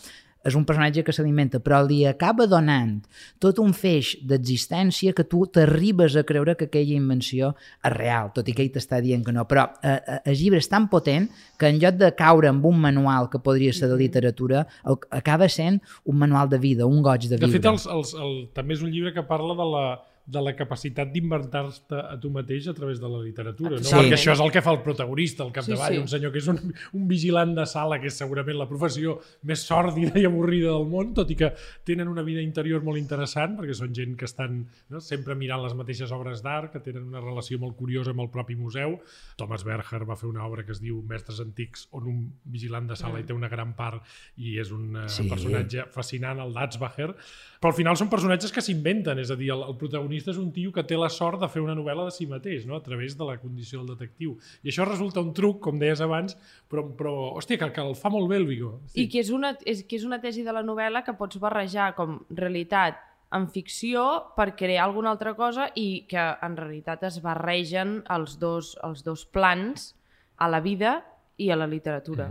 és 0.47 0.57
un 0.59 0.65
personatge 0.69 1.03
que 1.05 1.15
s'alimenta, 1.15 1.61
però 1.63 1.83
li 1.87 2.05
acaba 2.09 2.47
donant 2.51 3.01
tot 3.43 3.59
un 3.63 3.75
feix 3.77 4.15
d'existència 4.27 5.15
que 5.17 5.27
tu 5.27 5.45
t'arribes 5.53 6.17
a 6.17 6.25
creure 6.29 6.57
que 6.57 6.69
aquella 6.71 6.97
invenció 6.97 7.53
és 7.83 7.95
real, 7.95 8.33
tot 8.37 8.49
i 8.49 8.55
que 8.57 8.65
ell 8.65 8.73
t'està 8.75 9.01
dient 9.05 9.25
que 9.27 9.35
no. 9.35 9.47
Però 9.51 9.67
eh, 9.83 9.97
eh, 9.99 10.19
el 10.33 10.39
llibre 10.39 10.63
és 10.63 10.71
tan 10.71 10.89
potent 10.93 11.29
que 11.59 11.71
en 11.71 11.81
lloc 11.83 11.99
de 12.01 12.13
caure 12.17 12.51
amb 12.53 12.67
un 12.67 12.81
manual 12.81 13.31
que 13.33 13.43
podria 13.43 13.75
ser 13.77 13.91
de 13.91 13.99
literatura, 14.01 14.67
el, 14.87 15.01
acaba 15.11 15.49
sent 15.53 15.81
un 16.05 16.19
manual 16.23 16.51
de 16.53 16.61
vida, 16.63 16.87
un 16.87 17.03
goig 17.03 17.29
de 17.29 17.37
De 17.37 17.47
viure. 17.47 17.59
fet, 17.59 17.71
els, 17.71 17.87
els, 17.91 18.15
el, 18.15 18.37
també 18.55 18.77
és 18.77 18.85
un 18.85 18.93
llibre 18.93 19.15
que 19.15 19.27
parla 19.27 19.57
de 19.59 19.71
la, 19.73 19.87
de 20.27 20.41
la 20.43 20.57
capacitat 20.59 21.13
d'inventar-te 21.15 21.99
a 22.01 22.17
tu 22.19 22.31
mateix 22.35 22.67
a 22.69 22.75
través 22.75 22.99
de 22.99 23.07
la 23.09 23.21
literatura, 23.23 23.77
no? 23.79 23.85
Sí. 23.87 23.95
Perquè 23.95 24.17
això 24.17 24.33
és 24.35 24.41
el 24.43 24.51
que 24.51 24.63
fa 24.65 24.73
el 24.75 24.81
protagonista 24.83 25.45
al 25.45 25.53
capdavall, 25.55 25.93
Sí, 25.93 25.95
sí. 25.95 26.03
un 26.03 26.09
senyor 26.11 26.33
que 26.35 26.41
és 26.43 26.49
un, 26.51 26.59
un 26.99 27.05
vigilant 27.07 27.53
de 27.55 27.67
sala, 27.71 28.01
que 28.03 28.09
és 28.11 28.17
segurament 28.19 28.59
la 28.59 28.67
professió 28.67 29.21
més 29.47 29.63
sòrdida 29.63 30.19
i 30.19 30.25
avorrida 30.27 30.73
del 30.75 30.89
món, 30.91 31.13
tot 31.15 31.31
i 31.31 31.37
que 31.39 31.53
tenen 31.87 32.09
una 32.11 32.25
vida 32.27 32.43
interior 32.43 32.83
molt 32.83 32.99
interessant, 32.99 33.55
perquè 33.61 33.77
són 33.79 33.95
gent 33.95 34.17
que 34.19 34.27
estan 34.27 34.65
no? 34.91 35.01
sempre 35.01 35.37
mirant 35.39 35.63
les 35.63 35.77
mateixes 35.79 36.11
obres 36.11 36.43
d'art, 36.43 36.73
que 36.73 36.81
tenen 36.83 37.05
una 37.07 37.21
relació 37.23 37.61
molt 37.63 37.77
curiosa 37.79 38.11
amb 38.11 38.25
el 38.27 38.31
propi 38.35 38.57
museu. 38.59 38.99
Thomas 39.37 39.63
Berger 39.63 40.03
va 40.09 40.17
fer 40.19 40.27
una 40.29 40.43
obra 40.47 40.65
que 40.67 40.73
es 40.75 40.81
diu 40.83 40.99
Mestres 41.07 41.39
Antics, 41.45 41.87
on 41.93 42.11
un 42.11 42.19
vigilant 42.45 42.89
de 42.91 42.97
sala 42.99 43.21
hi 43.21 43.29
té 43.29 43.33
una 43.37 43.49
gran 43.53 43.77
part 43.79 44.03
i 44.43 44.59
és 44.59 44.73
un 44.75 44.97
eh, 44.97 45.09
Sí. 45.09 45.29
personatge 45.31 45.87
fascinant, 45.95 46.41
el 46.43 46.53
Datzbacher, 46.53 47.13
però 47.61 47.71
al 47.71 47.77
final 47.79 47.97
són 47.97 48.11
personatges 48.11 48.51
que 48.53 48.61
s'inventen, 48.65 49.19
és 49.23 49.31
a 49.31 49.37
dir, 49.39 49.53
el, 49.55 49.63
el 49.69 49.77
protagonista 49.77 50.16
és 50.25 50.39
un 50.41 50.49
tio 50.55 50.73
que 50.73 50.85
té 50.87 50.97
la 50.97 51.11
sort 51.13 51.43
de 51.43 51.49
fer 51.53 51.61
una 51.61 51.75
novel·la 51.77 52.07
de 52.09 52.15
si 52.15 52.29
mateix, 52.31 52.65
no? 52.65 52.79
a 52.79 52.85
través 52.85 53.17
de 53.19 53.27
la 53.29 53.37
condició 53.43 53.83
del 53.83 53.93
detectiu. 53.93 54.37
I 54.65 54.73
això 54.73 54.87
resulta 54.89 55.21
un 55.21 55.35
truc, 55.37 55.61
com 55.65 55.77
deies 55.83 56.01
abans, 56.01 56.39
però, 56.71 56.87
però 56.97 57.13
hòstia, 57.37 57.61
que, 57.61 57.71
que 57.77 57.85
el 57.85 57.93
fa 57.99 58.13
molt 58.13 58.31
bé 58.31 58.41
el 58.41 58.49
Vigo. 58.49 58.73
I 58.95 59.09
que 59.13 59.21
és, 59.21 59.33
una, 59.35 59.53
és, 59.67 59.85
que 59.85 60.01
és 60.01 60.07
una 60.09 60.21
tesi 60.23 60.47
de 60.47 60.55
la 60.57 60.65
novel·la 60.65 61.05
que 61.05 61.17
pots 61.19 61.41
barrejar 61.43 61.93
com 61.99 62.23
realitat 62.31 63.03
en 63.37 63.49
ficció 63.51 64.07
per 64.37 64.55
crear 64.57 64.87
alguna 64.87 65.11
altra 65.13 65.35
cosa 65.37 65.69
i 65.75 66.07
que 66.09 66.23
en 66.47 66.57
realitat 66.57 67.03
es 67.09 67.19
barregen 67.25 67.99
els 68.13 68.39
dos, 68.39 68.77
els 68.87 69.03
dos 69.05 69.27
plans 69.27 69.93
a 70.37 70.49
la 70.49 70.61
vida 70.63 71.01
i 71.39 71.51
a 71.51 71.57
la 71.57 71.67
literatura. 71.69 72.31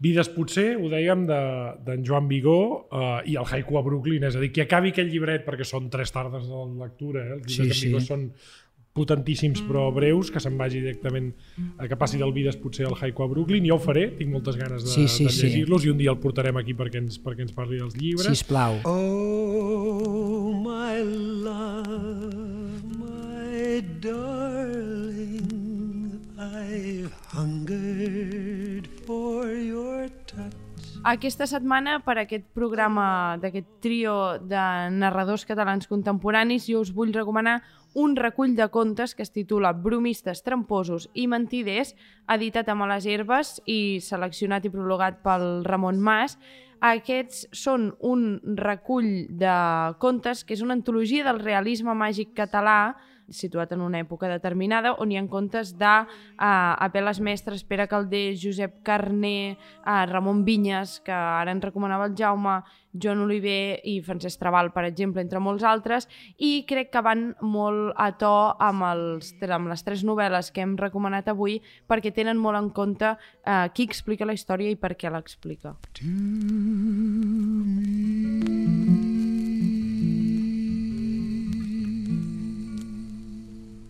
Vides 0.00 0.28
potser, 0.32 0.76
ho 0.80 0.88
dèiem, 0.88 1.26
de- 1.28 1.74
d'en 1.84 2.04
Joan 2.06 2.28
Vigó 2.28 2.88
eh, 2.90 3.30
i 3.32 3.36
el 3.36 3.44
Haiku 3.44 3.76
a 3.78 3.82
Brooklyn, 3.82 4.24
és 4.24 4.36
a 4.36 4.40
dir, 4.40 4.52
que 4.52 4.62
acabi 4.64 4.88
aquest 4.94 5.10
llibret, 5.12 5.44
perquè 5.44 5.64
són 5.68 5.90
tres 5.90 6.10
tardes 6.14 6.46
de 6.48 6.62
lectura, 6.80 7.26
eh? 7.26 7.36
els 7.42 7.52
Sí, 7.52 7.62
llibres 7.62 7.76
sí. 7.76 7.84
d'en 7.84 7.92
Vigó 7.92 8.00
són 8.06 8.32
potentíssims 8.98 9.60
però 9.62 9.92
breus, 9.94 10.30
que 10.34 10.40
se'n 10.42 10.56
vagi 10.58 10.80
directament 10.80 11.28
a 11.78 11.86
que 11.86 11.94
passi 12.00 12.18
del 12.18 12.32
Vides 12.34 12.56
potser 12.58 12.86
al 12.88 12.96
Haiku 12.98 13.22
a 13.22 13.28
Brooklyn, 13.30 13.62
jo 13.68 13.76
ho 13.76 13.78
faré, 13.78 14.08
tinc 14.18 14.32
moltes 14.32 14.56
ganes 14.58 14.82
de, 14.82 14.88
Sí, 14.90 15.04
sí, 15.06 15.24
de 15.28 15.30
sí. 15.30 15.44
llegir-los 15.46 15.84
i 15.86 15.90
un 15.92 15.98
dia 16.00 16.10
el 16.10 16.18
portarem 16.18 16.56
aquí 16.58 16.74
perquè 16.74 16.98
ens, 17.04 17.20
perquè 17.22 17.44
ens 17.46 17.52
parli 17.54 17.78
dels 17.78 17.94
llibres. 17.94 18.26
Sisplau. 18.26 18.80
Oh, 18.88 20.52
my 20.64 20.98
love, 21.44 22.82
my 22.98 23.80
darling, 24.00 24.57
I've 26.68 27.14
hungered 27.32 28.88
for 29.06 29.48
your 29.48 30.10
touch. 30.26 30.52
Aquesta 31.08 31.46
setmana, 31.48 32.02
per 32.04 32.18
aquest 32.20 32.44
programa 32.52 33.38
d'aquest 33.40 33.68
trio 33.80 34.36
de 34.44 34.64
narradors 34.92 35.46
catalans 35.48 35.88
contemporanis, 35.88 36.66
jo 36.68 36.82
us 36.84 36.92
vull 36.92 37.14
recomanar 37.16 37.62
un 37.96 38.16
recull 38.20 38.52
de 38.58 38.68
contes 38.68 39.14
que 39.16 39.24
es 39.24 39.32
titula 39.32 39.72
Bromistes, 39.72 40.42
tramposos 40.44 41.08
i 41.14 41.24
mentiders, 41.30 41.94
editat 42.28 42.68
a 42.68 42.76
Males 42.76 43.08
Herbes 43.08 43.62
i 43.64 44.00
seleccionat 44.04 44.68
i 44.68 44.74
prologat 44.74 45.22
pel 45.24 45.64
Ramon 45.64 46.02
Mas. 46.04 46.36
Aquests 46.84 47.46
són 47.56 47.94
un 48.04 48.42
recull 48.60 49.24
de 49.40 49.56
contes 50.02 50.44
que 50.44 50.52
és 50.58 50.60
una 50.60 50.76
antologia 50.76 51.24
del 51.24 51.40
realisme 51.40 51.96
màgic 51.96 52.36
català 52.36 52.98
situat 53.30 53.72
en 53.72 53.82
una 53.84 54.00
època 54.00 54.28
determinada, 54.30 54.94
on 55.02 55.12
hi 55.12 55.18
ha 55.18 55.26
contes 55.28 55.74
de 55.78 55.94
uh, 56.04 56.08
Apeles 56.38 57.20
Mestres, 57.20 57.64
Pere 57.64 57.88
Calder, 57.88 58.36
Josep 58.40 58.82
Carné, 58.86 59.58
uh, 59.84 60.04
Ramon 60.08 60.44
Vinyes, 60.44 60.98
que 61.04 61.12
ara 61.12 61.52
ens 61.52 61.64
recomanava 61.64 62.08
el 62.08 62.16
Jaume, 62.18 62.60
Joan 62.92 63.20
Oliver 63.20 63.80
i 63.84 63.98
Francesc 64.02 64.40
Trabal, 64.40 64.72
per 64.72 64.84
exemple, 64.88 65.22
entre 65.22 65.42
molts 65.42 65.64
altres, 65.66 66.08
i 66.38 66.64
crec 66.68 66.90
que 66.94 67.04
van 67.04 67.34
molt 67.42 67.92
a 67.96 68.10
to 68.18 68.32
amb, 68.64 68.86
els, 68.88 69.34
amb 69.44 69.70
les 69.70 69.84
tres 69.84 70.04
novel·les 70.08 70.50
que 70.52 70.64
hem 70.64 70.76
recomanat 70.80 71.28
avui, 71.28 71.60
perquè 71.88 72.14
tenen 72.14 72.40
molt 72.40 72.58
en 72.58 72.72
compte 72.74 73.14
uh, 73.14 73.68
qui 73.74 73.88
explica 73.88 74.28
la 74.28 74.36
història 74.36 74.72
i 74.72 74.80
per 74.80 74.96
què 74.96 75.12
l'explica. 75.12 75.76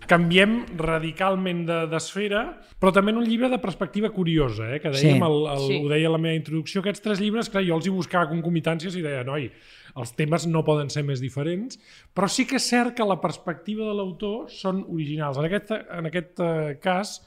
Canviem 0.09 0.65
radicalment 0.79 1.67
de- 1.69 1.87
d'esfera, 1.91 2.43
però 2.81 2.91
també 2.97 3.13
en 3.13 3.19
un 3.21 3.27
llibre 3.29 3.51
de 3.53 3.59
perspectiva 3.61 4.09
curiosa, 4.11 4.71
eh? 4.75 4.81
que 4.81 4.89
dèiem, 4.91 5.19
Sí. 5.19 5.25
el, 5.27 5.47
el, 5.53 5.67
Sí. 5.67 5.81
ho 5.85 5.89
deia 5.91 6.09
a 6.09 6.13
la 6.13 6.19
meva 6.19 6.35
introducció, 6.35 6.81
aquests 6.81 7.03
tres 7.05 7.21
llibres, 7.21 7.51
clar, 7.51 7.63
jo 7.67 7.77
els 7.77 7.87
hi 7.87 7.91
buscava 7.91 8.31
concomitàncies 8.31 8.97
i 8.97 9.03
deia, 9.03 9.23
noi, 9.25 9.51
els 9.97 10.13
temes 10.17 10.47
no 10.47 10.65
poden 10.65 10.89
ser 10.91 11.03
més 11.05 11.21
diferents, 11.21 11.79
però 12.15 12.29
sí 12.29 12.47
que 12.47 12.57
és 12.57 12.69
cert 12.69 12.95
que 12.97 13.05
la 13.05 13.21
perspectiva 13.21 13.85
de 13.85 13.95
l'autor 13.95 14.49
són 14.49 14.85
originals. 14.89 15.37
En 15.39 15.45
aquest, 15.45 15.71
en 15.73 16.07
aquest 16.07 16.41
eh, 16.41 16.79
cas, 16.81 17.21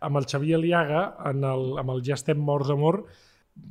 amb 0.00 0.16
el 0.16 0.24
Xavier 0.26 0.56
Aliaga, 0.56 1.16
en 1.30 1.42
el, 1.44 1.78
amb 1.78 1.90
el 1.90 2.02
Ja 2.04 2.14
estem 2.14 2.38
morts, 2.38 2.70
amor, 2.70 3.04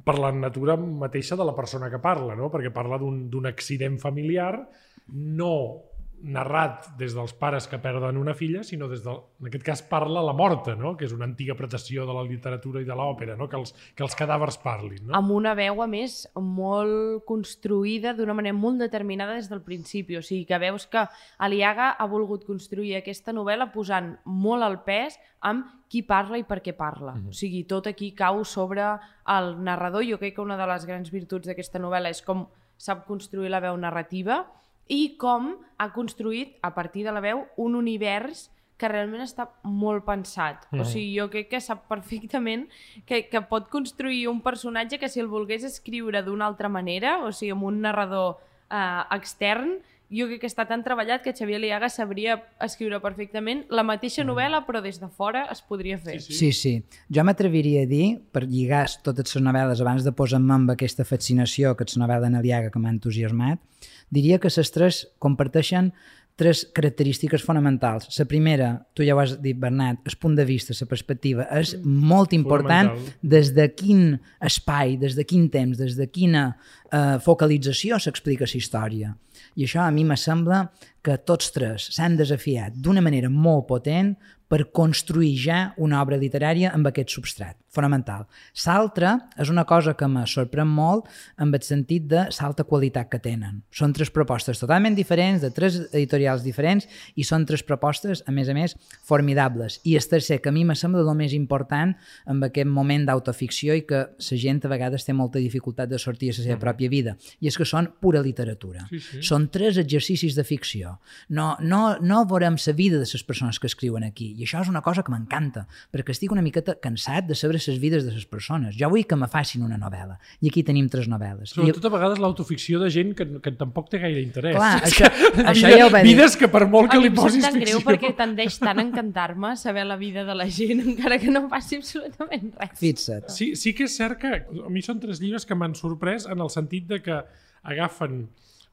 per 0.06 0.19
la 0.19 0.32
natura 0.32 0.76
mateixa 0.78 1.36
de 1.36 1.45
la 1.45 1.56
persona 1.56 1.89
que 1.89 1.98
parla, 1.98 2.36
no? 2.36 2.52
perquè 2.52 2.69
parla 2.72 2.98
d'un 3.00 3.30
d'un 3.32 3.45
accident 3.48 3.98
familiar 3.98 4.67
no 5.08 5.82
narrat 6.22 6.90
des 7.00 7.14
dels 7.16 7.34
pares 7.38 7.68
que 7.70 7.80
perden 7.80 8.18
una 8.20 8.34
filla, 8.36 8.64
sinó 8.64 8.90
des 8.92 9.04
del, 9.06 9.22
en 9.40 9.48
aquest 9.50 9.64
cas 9.66 9.82
parla 9.88 10.22
la 10.26 10.34
morta, 10.36 10.76
no? 10.76 10.96
que 10.98 11.08
és 11.08 11.14
una 11.16 11.28
antiga 11.28 11.56
pretensió 11.56 12.06
de 12.08 12.16
la 12.16 12.24
literatura 12.28 12.82
i 12.84 12.88
de 12.88 12.96
l'òpera, 12.98 13.38
no? 13.40 13.48
que, 13.50 13.58
els, 13.60 13.74
que 13.96 14.04
els 14.04 14.18
cadàvers 14.20 14.60
parlin. 14.64 15.08
No? 15.08 15.16
amb 15.18 15.32
una 15.36 15.54
veu, 15.58 15.82
a 15.84 15.88
més, 15.90 16.22
molt 16.36 17.24
construïda 17.30 18.14
d'una 18.18 18.36
manera 18.38 18.58
molt 18.58 18.84
determinada 18.84 19.38
des 19.38 19.50
del 19.52 19.64
principi. 19.66 20.20
O 20.20 20.24
sigui, 20.26 20.46
que 20.50 20.60
veus 20.62 20.88
que 20.92 21.06
Aliaga 21.40 21.92
ha 21.96 22.08
volgut 22.10 22.46
construir 22.48 22.98
aquesta 22.98 23.36
novel·la 23.36 23.72
posant 23.74 24.16
molt 24.26 24.66
el 24.68 24.80
pes 24.88 25.20
amb 25.48 25.68
qui 25.90 26.04
parla 26.06 26.38
i 26.38 26.46
per 26.46 26.60
què 26.62 26.76
parla. 26.78 27.16
O 27.30 27.34
sigui, 27.34 27.64
tot 27.70 27.88
aquí 27.90 28.12
cau 28.18 28.44
sobre 28.46 28.86
el 29.30 29.56
narrador. 29.64 30.06
Jo 30.06 30.20
crec 30.22 30.36
que 30.38 30.46
una 30.46 30.60
de 30.60 30.68
les 30.70 30.86
grans 30.86 31.12
virtuts 31.12 31.50
d'aquesta 31.50 31.82
novel·la 31.82 32.12
és 32.14 32.22
com 32.26 32.46
sap 32.80 33.06
construir 33.08 33.52
la 33.52 33.60
veu 33.64 33.76
narrativa 33.78 34.44
i 34.89 35.15
com 35.21 35.54
ha 35.78 35.91
construït, 35.93 36.58
a 36.65 36.73
partir 36.75 37.06
de 37.06 37.13
la 37.13 37.21
veu, 37.23 37.45
un 37.62 37.78
univers 37.78 38.49
que 38.80 38.88
realment 38.88 39.21
està 39.25 39.45
molt 39.67 40.06
pensat. 40.08 40.63
O 40.71 40.86
sigui, 40.88 41.12
jo 41.17 41.28
crec 41.32 41.49
que 41.52 41.60
sap 41.62 41.84
perfectament 41.91 42.65
que, 43.06 43.25
que 43.28 43.41
pot 43.49 43.67
construir 43.71 44.23
un 44.32 44.39
personatge 44.41 45.02
que 45.02 45.10
si 45.12 45.19
el 45.19 45.28
volgués 45.28 45.65
escriure 45.67 46.23
d'una 46.23 46.47
altra 46.47 46.71
manera, 46.71 47.17
o 47.28 47.34
sigui, 47.36 47.52
amb 47.58 47.67
un 47.67 47.82
narrador 47.84 48.38
eh, 48.71 49.04
extern, 49.17 49.78
jo 50.10 50.26
crec 50.28 50.41
que 50.41 50.50
està 50.50 50.65
tan 50.69 50.84
treballat 50.86 51.24
que 51.24 51.34
Xavier 51.38 51.60
Liaga 51.62 51.89
sabria 51.93 52.39
escriure 52.65 53.00
perfectament 53.04 53.63
la 53.69 53.86
mateixa 53.86 54.26
novel·la, 54.26 54.63
però 54.67 54.82
des 54.82 55.00
de 55.02 55.10
fora 55.10 55.45
es 55.54 55.62
podria 55.62 56.00
fer. 56.02 56.19
Sí, 56.22 56.34
Sí, 56.34 56.52
sí. 56.54 56.74
Jo 57.13 57.24
m'atreviria 57.24 57.86
a 57.86 57.89
dir, 57.89 58.19
per 58.34 58.45
lligar 58.48 58.88
totes 59.06 59.36
les 59.36 59.45
novel·les 59.45 59.82
abans 59.86 60.06
de 60.06 60.13
posar-me 60.15 60.56
amb 60.56 60.74
aquesta 60.74 61.06
fascinació 61.06 61.76
que 61.78 61.86
és 61.86 61.98
la 61.98 62.06
novel·la 62.08 62.32
Naliaga 62.34 62.72
que 62.74 62.82
m'ha 62.82 62.93
entusiasmat, 62.95 63.62
diria 64.10 64.39
que 64.39 64.50
les 64.50 64.72
tres 64.74 65.06
comparteixen 65.19 65.93
tres 66.39 66.63
característiques 66.74 67.43
fonamentals. 67.43 68.08
La 68.15 68.26
primera, 68.26 68.69
tu 68.95 69.04
ja 69.04 69.12
ho 69.12 69.19
has 69.19 69.34
dit, 69.43 69.58
Bernat, 69.60 70.00
el 70.08 70.15
punt 70.22 70.38
de 70.38 70.45
vista, 70.48 70.72
la 70.80 70.88
perspectiva, 70.88 71.43
és 71.60 71.74
molt 71.84 72.32
important 72.32 72.93
des 73.19 73.52
de 73.58 73.65
quin 73.76 74.13
espai, 74.39 74.95
des 75.02 75.17
de 75.19 75.26
quin 75.28 75.50
temps, 75.52 75.76
des 75.78 75.98
de 76.00 76.08
quina 76.08 76.45
eh, 76.56 77.17
focalització 77.26 78.00
s'explica 78.00 78.48
la 78.48 78.56
història. 78.62 79.12
I 79.56 79.67
això 79.67 79.86
a 79.86 79.91
mi 79.91 80.06
me 80.08 80.17
sembla 80.17 80.67
que 81.04 81.17
tots 81.17 81.54
tres 81.56 81.89
s'han 81.95 82.17
desafiat 82.19 82.75
d'una 82.75 83.02
manera 83.02 83.30
molt 83.30 83.67
potent 83.69 84.15
per 84.49 84.65
construir 84.73 85.36
ja 85.38 85.60
una 85.78 86.02
obra 86.02 86.17
literària 86.17 86.71
amb 86.73 86.89
aquest 86.89 87.13
substrat, 87.13 87.56
fonamental. 87.69 88.25
L'altra 88.65 89.12
és 89.38 89.52
una 89.54 89.63
cosa 89.69 89.93
que 89.93 90.08
me 90.10 90.23
sorprèn 90.28 90.67
molt 90.67 91.06
amb 91.38 91.54
el 91.54 91.62
sentit 91.65 92.08
de 92.10 92.23
l'alta 92.34 92.65
qualitat 92.65 93.12
que 93.12 93.19
tenen. 93.21 93.62
Són 93.69 93.93
tres 93.93 94.10
propostes 94.10 94.60
totalment 94.60 94.97
diferents, 94.97 95.43
de 95.45 95.52
tres 95.54 95.78
editorials 95.91 96.41
diferents, 96.43 96.89
i 97.13 97.23
són 97.23 97.45
tres 97.45 97.62
propostes, 97.63 98.23
a 98.25 98.34
més 98.34 98.49
a 98.49 98.56
més, 98.58 98.73
formidables. 99.06 99.80
I 99.86 99.95
el 100.02 100.10
tercer, 100.10 100.39
que 100.41 100.49
a 100.49 100.56
mi 100.56 100.65
me 100.65 100.75
sembla 100.75 101.06
el 101.06 101.13
més 101.15 101.38
important 101.38 101.93
en 102.25 102.41
aquest 102.49 102.73
moment 102.73 103.06
d'autoficció 103.06 103.78
i 103.78 103.86
que 103.86 104.02
la 104.17 104.41
gent 104.41 104.65
a 104.65 104.73
vegades 104.73 105.06
té 105.06 105.13
molta 105.13 105.38
dificultat 105.38 105.93
de 105.93 106.02
sortir 106.02 106.34
a 106.34 106.39
la 106.39 106.41
seva 106.41 106.58
pròpia 106.58 106.89
vida, 106.89 107.15
i 107.39 107.47
és 107.47 107.58
que 107.58 107.69
són 107.69 107.93
pura 108.02 108.25
literatura. 108.25 108.88
Sí, 108.89 108.99
sí. 108.99 109.21
Són 109.30 109.48
tres 109.54 109.78
exercicis 109.82 110.36
de 110.38 110.44
ficció. 110.48 110.96
No, 111.30 111.52
no, 111.62 111.82
no 112.02 112.24
veurem 112.30 112.58
la 112.65 112.74
vida 112.74 112.98
de 112.98 113.06
les 113.06 113.24
persones 113.28 113.60
que 113.60 113.68
escriuen 113.70 114.04
aquí. 114.08 114.32
I 114.39 114.48
això 114.48 114.63
és 114.63 114.70
una 114.72 114.82
cosa 114.86 115.04
que 115.06 115.13
m'encanta, 115.13 115.65
perquè 115.94 116.15
estic 116.15 116.34
una 116.34 116.42
miqueta 116.46 116.76
cansat 116.82 117.28
de 117.30 117.38
saber 117.38 117.60
les 117.60 117.80
vides 117.82 118.06
de 118.08 118.13
les 118.15 118.26
persones. 118.26 118.76
Jo 118.80 118.89
vull 118.89 119.06
que 119.06 119.18
me 119.20 119.28
facin 119.30 119.63
una 119.65 119.78
novel·la. 119.78 120.18
I 120.42 120.50
aquí 120.50 120.63
tenim 120.65 120.89
tres 120.89 121.10
novel·les. 121.12 121.54
Sobretot 121.54 121.86
a 121.86 121.94
vegades 121.94 122.22
l'autoficció 122.24 122.80
de 122.82 122.89
gent 122.94 123.13
que, 123.18 123.28
que 123.44 123.54
tampoc 123.60 123.92
té 123.92 124.02
gaire 124.02 124.24
interès. 124.24 124.56
Clar, 124.58 124.72
És 124.84 124.94
això- 124.94 125.12
que 125.12 125.46
això 125.54 125.74
ja 125.76 125.86
ho 125.86 125.92
va 125.94 126.02
dir. 126.04 126.15
Vides 126.15 126.38
que 126.39 126.50
per 126.50 126.65
molt 126.68 126.92
que 126.92 126.98
a 126.98 127.04
mi 127.04 127.08
li 127.10 127.13
em 127.13 127.20
posis 127.20 127.46
ficció... 127.46 127.62
greu 127.65 127.84
perquè 127.86 128.13
tendeix 128.18 128.58
tant 128.62 128.80
a 128.82 128.86
encantar-me 128.88 129.56
saber 129.60 129.86
la 129.86 129.98
vida 130.00 130.26
de 130.26 130.36
la 130.36 130.50
gent, 130.50 130.82
encara 130.94 131.20
que 131.22 131.30
no 131.32 131.46
passi 131.52 131.80
absolutament 131.82 132.52
res. 132.58 132.74
Fixa't. 132.80 133.30
Sí, 133.36 133.54
sí 133.60 133.76
que 133.78 133.86
és 133.89 133.96
cert 134.00 134.20
que 134.22 134.34
a 134.48 134.70
mi 134.74 134.82
són 134.86 135.00
tres 135.04 135.22
llibres 135.22 135.46
que 135.46 135.58
m'han 135.58 135.76
sorprès 135.78 136.26
en 136.30 136.42
el 136.42 136.50
sentit 136.54 136.88
de 136.89 137.02
que 137.06 137.22
agafen 137.63 138.30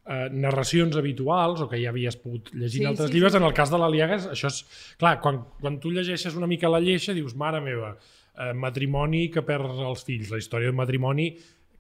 eh, 0.07 0.29
narracions 0.33 0.97
habituals 0.97 1.62
o 1.62 1.69
que 1.71 1.81
ja 1.83 1.90
havies 1.90 2.19
pogut 2.21 2.53
llegir 2.55 2.81
Sí, 2.81 2.85
en 2.85 2.92
altres 2.92 3.11
sí, 3.11 3.16
llibres, 3.16 3.35
sí, 3.35 3.40
en 3.40 3.49
el 3.49 3.57
cas 3.57 3.73
de 3.73 3.81
l'Aliaga 3.83 4.21
això 4.33 4.53
és... 4.53 4.62
Clar, 5.01 5.19
quan, 5.25 5.42
quan 5.61 5.81
tu 5.83 5.92
llegeixes 5.95 6.38
una 6.38 6.49
mica 6.51 6.71
la 6.73 6.83
lleixa 6.83 7.16
dius, 7.16 7.37
mare 7.38 7.61
meva, 7.64 7.97
eh, 8.37 8.53
matrimoni 8.55 9.27
que 9.33 9.45
perd 9.47 9.79
els 9.90 10.07
fills, 10.07 10.33
la 10.33 10.40
història 10.42 10.71
d'un 10.71 10.83
matrimoni 10.83 11.31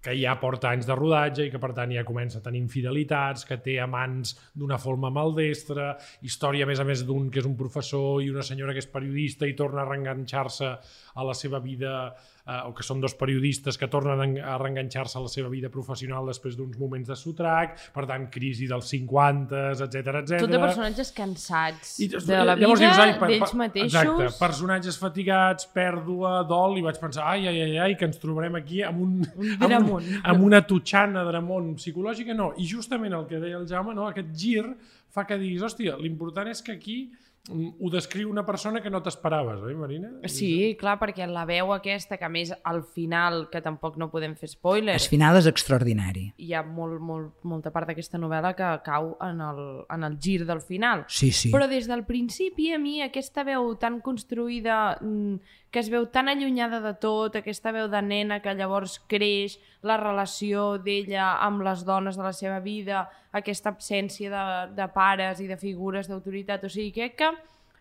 que 0.06 0.14
ja 0.14 0.36
porta 0.38 0.70
anys 0.70 0.86
de 0.86 0.94
rodatge 0.94 1.48
i 1.48 1.50
que 1.50 1.58
per 1.58 1.72
tant 1.74 1.90
ja 1.90 2.04
comença 2.06 2.38
a 2.38 2.44
tenir 2.44 2.60
infidelitats, 2.62 3.42
que 3.48 3.58
té 3.62 3.80
amants 3.82 4.36
d'una 4.54 4.78
forma 4.78 5.10
maldestra, 5.10 5.96
història 6.22 6.62
a 6.66 6.70
més 6.70 6.78
a 6.78 6.86
més 6.86 7.02
d'un 7.08 7.26
que 7.32 7.42
és 7.42 7.48
un 7.48 7.56
professor 7.58 8.22
i 8.22 8.30
una 8.30 8.44
senyora 8.46 8.76
que 8.76 8.84
és 8.84 8.90
periodista 8.92 9.48
i 9.50 9.56
torna 9.58 9.82
a 9.82 9.88
reenganxar-se 9.88 10.70
a 10.70 11.26
la 11.26 11.34
seva 11.34 11.58
vida 11.64 11.96
eh, 12.46 12.60
o 12.68 12.72
que 12.74 12.84
són 12.86 13.00
dos 13.02 13.14
periodistes 13.18 13.76
que 13.78 13.88
tornen 13.90 14.20
a 14.20 14.24
en- 14.24 14.38
a 14.38 14.56
reenganxar-se 14.58 15.18
a 15.18 15.22
la 15.24 15.28
seva 15.28 15.48
vida 15.50 15.68
professional 15.68 16.26
després 16.26 16.56
d'uns 16.56 16.78
moments 16.78 17.08
de 17.08 17.16
sotrac, 17.18 17.76
per 17.92 18.06
tant, 18.06 18.28
crisi 18.30 18.68
dels 18.70 18.86
50, 18.86 19.72
etc 19.72 19.94
etc. 20.22 20.38
Tot 20.44 20.50
de 20.54 20.58
personatges 20.62 21.12
cansats 21.12 21.98
I, 22.00 22.08
de 22.08 22.18
la 22.44 22.54
vida, 22.54 22.66
llavors 22.66 22.80
dius, 22.80 22.98
ai, 23.02 23.18
per- 23.18 23.28
d'ells 23.32 23.54
mateixos. 23.54 23.94
Exacte, 23.94 24.28
personatges 24.38 24.98
fatigats, 24.98 25.66
pèrdua, 25.74 26.44
dol, 26.48 26.78
i 26.78 26.82
vaig 26.86 26.98
pensar, 27.02 27.26
ai, 27.34 27.46
ai, 27.50 27.60
ai, 27.66 27.78
ai 27.88 27.96
que 27.98 28.06
ens 28.08 28.18
trobarem 28.22 28.54
aquí 28.56 28.82
amb 28.86 29.00
un... 29.02 29.16
Un 29.36 29.50
amb, 29.58 29.68
dramón. 29.68 30.04
amb 30.22 30.42
una 30.46 30.62
tutxana 30.66 31.24
dramón 31.26 31.74
psicològica, 31.76 32.34
no. 32.34 32.52
I 32.56 32.66
justament 32.70 33.12
el 33.12 33.26
que 33.26 33.40
deia 33.42 33.58
el 33.58 33.66
Jaume, 33.68 33.94
no, 33.94 34.06
aquest 34.08 34.30
gir 34.36 34.64
fa 35.10 35.24
que 35.26 35.38
diguis, 35.40 35.62
hòstia, 35.64 35.96
l'important 35.98 36.48
és 36.52 36.60
que 36.62 36.72
aquí 36.76 36.98
ho 37.48 37.90
descriu 37.90 38.30
una 38.30 38.44
persona 38.46 38.80
que 38.82 38.90
no 38.90 39.00
t'esperaves, 39.04 39.60
oi, 39.62 39.74
Marina? 39.78 40.08
Sí, 40.26 40.74
clar, 40.80 40.96
perquè 40.98 41.26
la 41.30 41.44
veu 41.46 41.72
aquesta, 41.74 42.16
que 42.18 42.26
a 42.26 42.30
més 42.32 42.50
al 42.66 42.82
final, 42.82 43.46
que 43.52 43.60
tampoc 43.62 43.96
no 44.00 44.08
podem 44.10 44.34
fer 44.36 44.48
spoiler, 44.50 44.96
El 44.98 45.08
final 45.08 45.38
és 45.38 45.46
extraordinari. 45.46 46.32
hi 46.38 46.52
ha 46.54 46.62
molt, 46.66 46.98
molt, 47.00 47.34
molta 47.44 47.70
part 47.70 47.86
d'aquesta 47.92 48.18
novel·la 48.18 48.54
que 48.58 48.70
cau 48.84 49.12
en 49.22 49.40
el, 49.40 49.62
en 49.94 50.04
el 50.08 50.18
gir 50.18 50.44
del 50.46 50.60
final. 50.60 51.04
Sí, 51.08 51.30
sí. 51.30 51.52
Però 51.54 51.68
des 51.70 51.86
del 51.86 52.04
principi 52.04 52.72
a 52.74 52.78
mi 52.82 53.00
aquesta 53.02 53.44
veu 53.44 53.76
tan 53.78 54.00
construïda, 54.00 54.98
mm, 55.00 55.38
que 55.70 55.80
es 55.82 55.90
veu 55.92 56.06
tan 56.08 56.30
allunyada 56.30 56.80
de 56.80 56.94
tot, 57.00 57.36
aquesta 57.36 57.72
veu 57.74 57.88
de 57.92 58.00
nena 58.02 58.38
que 58.40 58.54
llavors 58.54 58.98
creix, 59.10 59.58
la 59.82 59.98
relació 60.00 60.76
d'ella 60.78 61.34
amb 61.44 61.64
les 61.66 61.84
dones 61.84 62.16
de 62.16 62.24
la 62.24 62.32
seva 62.32 62.60
vida, 62.64 63.06
aquesta 63.32 63.74
absència 63.74 64.30
de, 64.32 64.46
de 64.78 64.88
pares 64.94 65.42
i 65.42 65.50
de 65.50 65.58
figures 65.60 66.08
d'autoritat, 66.08 66.64
o 66.64 66.72
sigui, 66.72 66.94
crec 66.96 67.18
que 67.20 67.30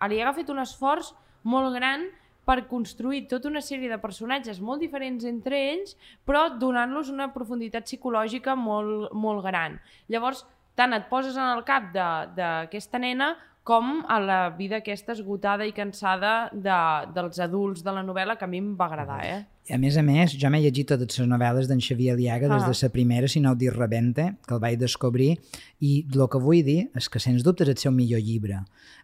li 0.10 0.21
ha 0.21 0.34
fet 0.36 0.52
un 0.52 0.60
esforç 0.63 1.13
molt 1.45 1.74
gran 1.78 2.10
per 2.45 2.67
construir 2.69 3.26
tota 3.30 3.50
una 3.50 3.62
sèrie 3.63 3.89
de 3.89 4.02
personatges 4.02 4.60
molt 4.62 4.84
diferents 4.84 5.26
entre 5.26 5.58
ells, 5.71 5.95
però 6.26 6.45
donant-los 6.62 7.10
una 7.13 7.32
profunditat 7.34 7.88
psicològica 7.89 8.54
molt, 8.60 9.12
molt 9.13 9.41
gran. 9.45 9.80
Llavors, 10.13 10.45
tant 10.78 10.93
et 10.93 11.10
poses 11.10 11.38
en 11.39 11.50
el 11.56 11.63
cap 11.65 11.89
d'aquesta 11.95 13.02
nena 13.02 13.34
com 13.65 14.04
a 14.08 14.19
la 14.21 14.39
vida 14.54 14.80
aquesta 14.84 15.15
esgotada 15.15 15.65
i 15.65 15.73
cansada 15.73 16.36
de, 16.54 16.78
dels 17.17 17.41
adults 17.41 17.82
de 17.84 17.95
la 17.97 18.04
novel·la, 18.06 18.38
que 18.38 18.45
a 18.45 18.51
mi 18.51 18.62
em 18.62 18.75
va 18.78 18.86
agradar, 18.91 19.19
eh? 19.25 19.39
A 19.73 19.78
més 19.82 19.95
a 19.97 20.04
més, 20.06 20.36
jo 20.38 20.49
m'he 20.54 20.60
llegit 20.62 20.86
totes 20.91 21.17
les 21.17 21.28
novel·les 21.28 21.65
d'en 21.67 21.80
Xavier 21.82 22.13
Aliaga 22.13 22.47
des 22.47 22.63
Ah. 22.63 22.69
de 22.69 22.75
la 22.84 22.89
primera, 22.93 23.28
si 23.28 23.39
no 23.39 23.56
dir 23.56 23.71
Rebente, 23.73 24.36
que 24.47 24.54
el 24.54 24.60
vaig 24.60 24.78
descobrir, 24.78 25.39
i 25.82 26.06
el 26.13 26.28
que 26.30 26.38
vull 26.38 26.63
dir 26.63 26.91
és 26.95 27.10
que, 27.10 27.19
sens 27.19 27.41
dubte, 27.43 27.63
és 27.63 27.69
el 27.69 27.78
seu 27.78 27.91
millor 27.91 28.19
llibre. 28.21 28.60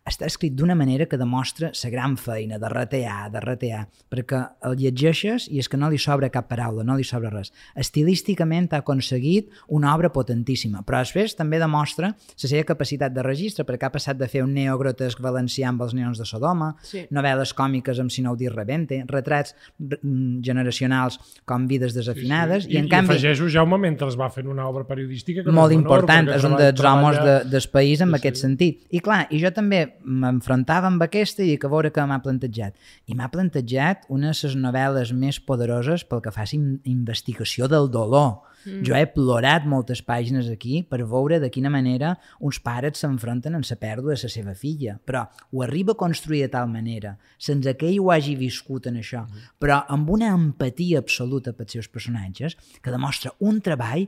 Està 0.05 0.25
escrit 0.27 0.53
d'una 0.55 0.75
manera 0.75 1.05
que 1.07 1.17
demostra 1.17 1.71
la 1.83 1.89
gran 1.89 2.15
feina 2.17 2.59
de 2.59 2.69
ratear, 2.69 3.31
de 3.31 3.39
ratear, 3.39 3.87
perquè 4.09 4.49
el 4.63 4.75
llegeixes 4.77 5.47
i 5.49 5.57
és 5.59 5.67
que 5.67 5.77
no 5.77 5.89
li 5.89 5.97
sobra 5.97 6.29
cap 6.29 6.47
paraula, 6.47 6.83
no 6.83 6.95
li 6.95 7.03
sobra 7.03 7.29
res. 7.31 7.51
Estilísticament 7.75 8.69
ha 8.73 8.77
aconseguit 8.81 9.49
una 9.69 9.93
obra 9.95 10.09
potentíssima, 10.13 10.83
però 10.85 10.99
després 11.03 11.35
també 11.35 11.59
demostra 11.59 12.13
la 12.15 12.47
seva 12.49 12.63
capacitat 12.63 13.13
de 13.13 13.23
registre, 13.25 13.65
perquè 13.65 13.85
ha 13.89 13.91
passat 13.93 14.17
de 14.17 14.27
fer 14.27 14.43
un 14.43 14.53
neogrotesc 14.53 15.19
valencià 15.19 15.69
amb 15.69 15.81
els 15.81 15.93
neons 15.93 16.17
de 16.21 16.25
Sodoma, 16.25 16.75
Sí. 16.83 17.05
novel·les 17.11 17.53
còmiques 17.53 17.99
amb 17.99 18.11
Si 18.11 18.21
no 18.21 18.31
ho 18.31 18.35
dir 18.35 18.51
rebente, 18.51 19.03
retrats 19.07 19.55
mm, 19.79 20.41
generacionals 20.51 21.17
com 21.47 21.65
Vides 21.71 21.95
desafinades, 21.97 22.67
I, 22.67 22.75
i 22.75 22.81
en 22.81 22.89
i 22.89 22.91
canvi 22.91 23.15
afegeixo, 23.15 23.47
Jaume, 23.49 23.79
mentre 23.81 24.07
es 24.11 24.17
va 24.19 24.27
fent 24.33 24.47
una 24.51 24.67
obra 24.69 24.83
periodística 24.87 25.41
que 25.41 25.49
no 25.49 25.57
molt 25.61 25.71
és 25.73 25.79
important, 25.79 26.29
és 26.35 26.45
un 26.47 26.57
dels 26.59 26.83
homes 26.91 27.17
de, 27.23 27.35
del 27.55 27.67
país 27.73 28.03
en 28.03 28.11
Sí, 28.11 28.19
aquest 28.19 28.37
sí. 28.37 28.45
sentit. 28.45 28.83
I 28.91 28.99
clar, 28.99 29.23
i 29.31 29.39
jo 29.41 29.51
també 29.55 29.81
m'enfrontava 30.03 30.87
amb 30.91 31.01
aquesta 31.07 31.43
i 31.45 31.53
dic, 31.53 31.65
a 31.65 31.71
veure 31.71 31.91
què 31.93 32.05
m'ha 32.07 32.21
plantejat. 32.23 32.75
I 33.07 33.15
m'ha 33.17 33.29
plantejat 33.33 34.05
una 34.09 34.31
de 34.35 34.37
les 34.47 34.55
novel·les 34.59 35.13
més 35.17 35.39
poderoses 35.39 36.03
pel 36.07 36.21
que 36.21 36.31
faci 36.35 36.57
in- 36.59 36.79
investigació 36.85 37.67
del 37.71 37.89
dolor. 37.91 38.41
Mm. 38.65 38.81
Jo 38.87 38.97
he 38.97 39.07
plorat 39.09 39.65
moltes 39.69 40.03
pàgines 40.05 40.49
aquí 40.51 40.81
per 40.87 41.01
veure 41.03 41.39
de 41.41 41.49
quina 41.53 41.71
manera 41.73 42.15
uns 42.39 42.59
pares 42.63 43.01
s'enfronten 43.01 43.57
en 43.57 43.65
la 43.67 43.77
pèrdua 43.79 44.15
de 44.15 44.21
la 44.23 44.31
seva 44.31 44.55
filla, 44.55 44.97
però 45.05 45.25
ho 45.51 45.63
arriba 45.63 45.93
a 45.93 46.01
construir 46.01 46.43
de 46.45 46.51
tal 46.53 46.67
manera, 46.69 47.17
sense 47.37 47.75
que 47.77 47.89
ell 47.89 48.01
ho 48.01 48.11
hagi 48.11 48.35
viscut 48.35 48.87
en 48.87 48.99
això, 49.01 49.25
però 49.59 49.83
amb 49.87 50.09
una 50.09 50.33
empatia 50.35 50.99
absoluta 50.99 51.53
pels 51.53 51.77
seus 51.77 51.87
personatges, 51.87 52.57
que 52.81 52.91
demostra 52.93 53.33
un 53.39 53.61
treball 53.61 54.07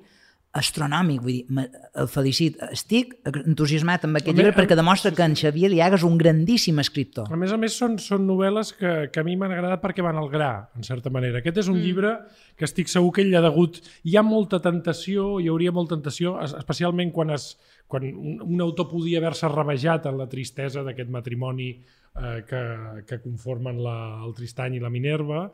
astronòmic, 0.53 1.21
vull 1.23 1.33
dir, 1.33 1.45
me- 1.49 1.65
el 1.97 2.07
felicit. 2.07 2.59
Estic 2.73 3.15
entusiasmat 3.25 4.03
amb 4.05 4.19
aquest 4.19 4.37
llibre 4.37 4.53
perquè 4.53 4.77
demostra 4.77 5.11
que 5.15 5.25
en 5.25 5.33
Xavier 5.39 5.71
Liaga 5.73 5.97
és 5.97 6.05
un 6.05 6.17
grandíssim 6.19 6.77
escriptor. 6.83 7.31
A 7.33 7.39
més 7.39 7.51
a 7.51 7.57
més, 7.57 7.73
són, 7.73 7.97
són 7.97 8.27
novel·les 8.29 8.73
que, 8.77 8.93
que 9.13 9.23
a 9.23 9.25
mi 9.25 9.35
m'han 9.39 9.55
agradat 9.55 9.81
perquè 9.81 10.05
van 10.05 10.19
al 10.21 10.29
gra, 10.29 10.69
en 10.77 10.85
certa 10.85 11.09
manera. 11.09 11.41
Aquest 11.41 11.63
és 11.63 11.71
un 11.71 11.79
mm. 11.79 11.83
llibre 11.87 12.13
que 12.55 12.69
estic 12.69 12.91
segur 12.93 13.11
que 13.15 13.25
ell 13.25 13.33
ha 13.39 13.43
degut... 13.45 13.81
Hi 14.05 14.17
ha 14.17 14.25
molta 14.25 14.61
tentació, 14.61 15.39
hi 15.41 15.49
hauria 15.49 15.73
molta 15.73 15.97
tentació, 15.97 16.37
es- 16.45 16.53
especialment 16.61 17.11
quan, 17.15 17.33
es, 17.33 17.55
quan 17.89 18.05
un, 18.13 18.39
un 18.45 18.61
autor 18.61 18.91
podia 18.93 19.19
haver-se 19.23 19.49
rebejat 19.49 20.05
en 20.11 20.21
la 20.21 20.29
tristesa 20.29 20.85
d'aquest 20.85 21.09
matrimoni 21.09 21.71
eh, 21.73 22.43
que, 22.45 22.63
que 23.09 23.21
conformen 23.25 23.81
la, 23.81 23.97
el 24.25 24.37
Tristany 24.37 24.77
i 24.77 24.83
la 24.83 24.93
Minerva, 24.93 25.47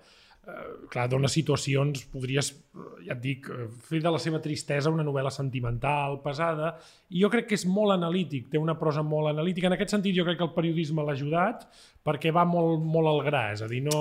eh, 0.49 0.87
clar, 0.89 1.07
dona 1.11 1.29
situacions, 1.31 2.03
podries, 2.11 2.49
eh, 2.51 2.87
ja 3.07 3.13
et 3.15 3.21
dic, 3.21 3.49
eh, 3.49 3.67
fer 3.89 4.01
de 4.03 4.11
la 4.11 4.19
seva 4.19 4.41
tristesa 4.41 4.89
una 4.89 5.05
novel·la 5.05 5.31
sentimental, 5.31 6.19
pesada, 6.25 6.73
i 7.09 7.21
jo 7.23 7.29
crec 7.29 7.47
que 7.49 7.57
és 7.59 7.65
molt 7.69 7.93
analític, 7.95 8.49
té 8.49 8.61
una 8.61 8.77
prosa 8.79 9.03
molt 9.03 9.31
analítica. 9.31 9.67
En 9.67 9.77
aquest 9.77 9.95
sentit, 9.95 10.15
jo 10.17 10.25
crec 10.27 10.39
que 10.39 10.47
el 10.47 10.53
periodisme 10.55 11.05
l'ha 11.05 11.17
ajudat 11.17 11.67
perquè 12.05 12.31
va 12.33 12.45
molt, 12.47 12.79
molt 12.81 13.09
al 13.11 13.21
gra, 13.25 13.43
és 13.53 13.61
a 13.61 13.67
dir, 13.69 13.81
no... 13.85 13.99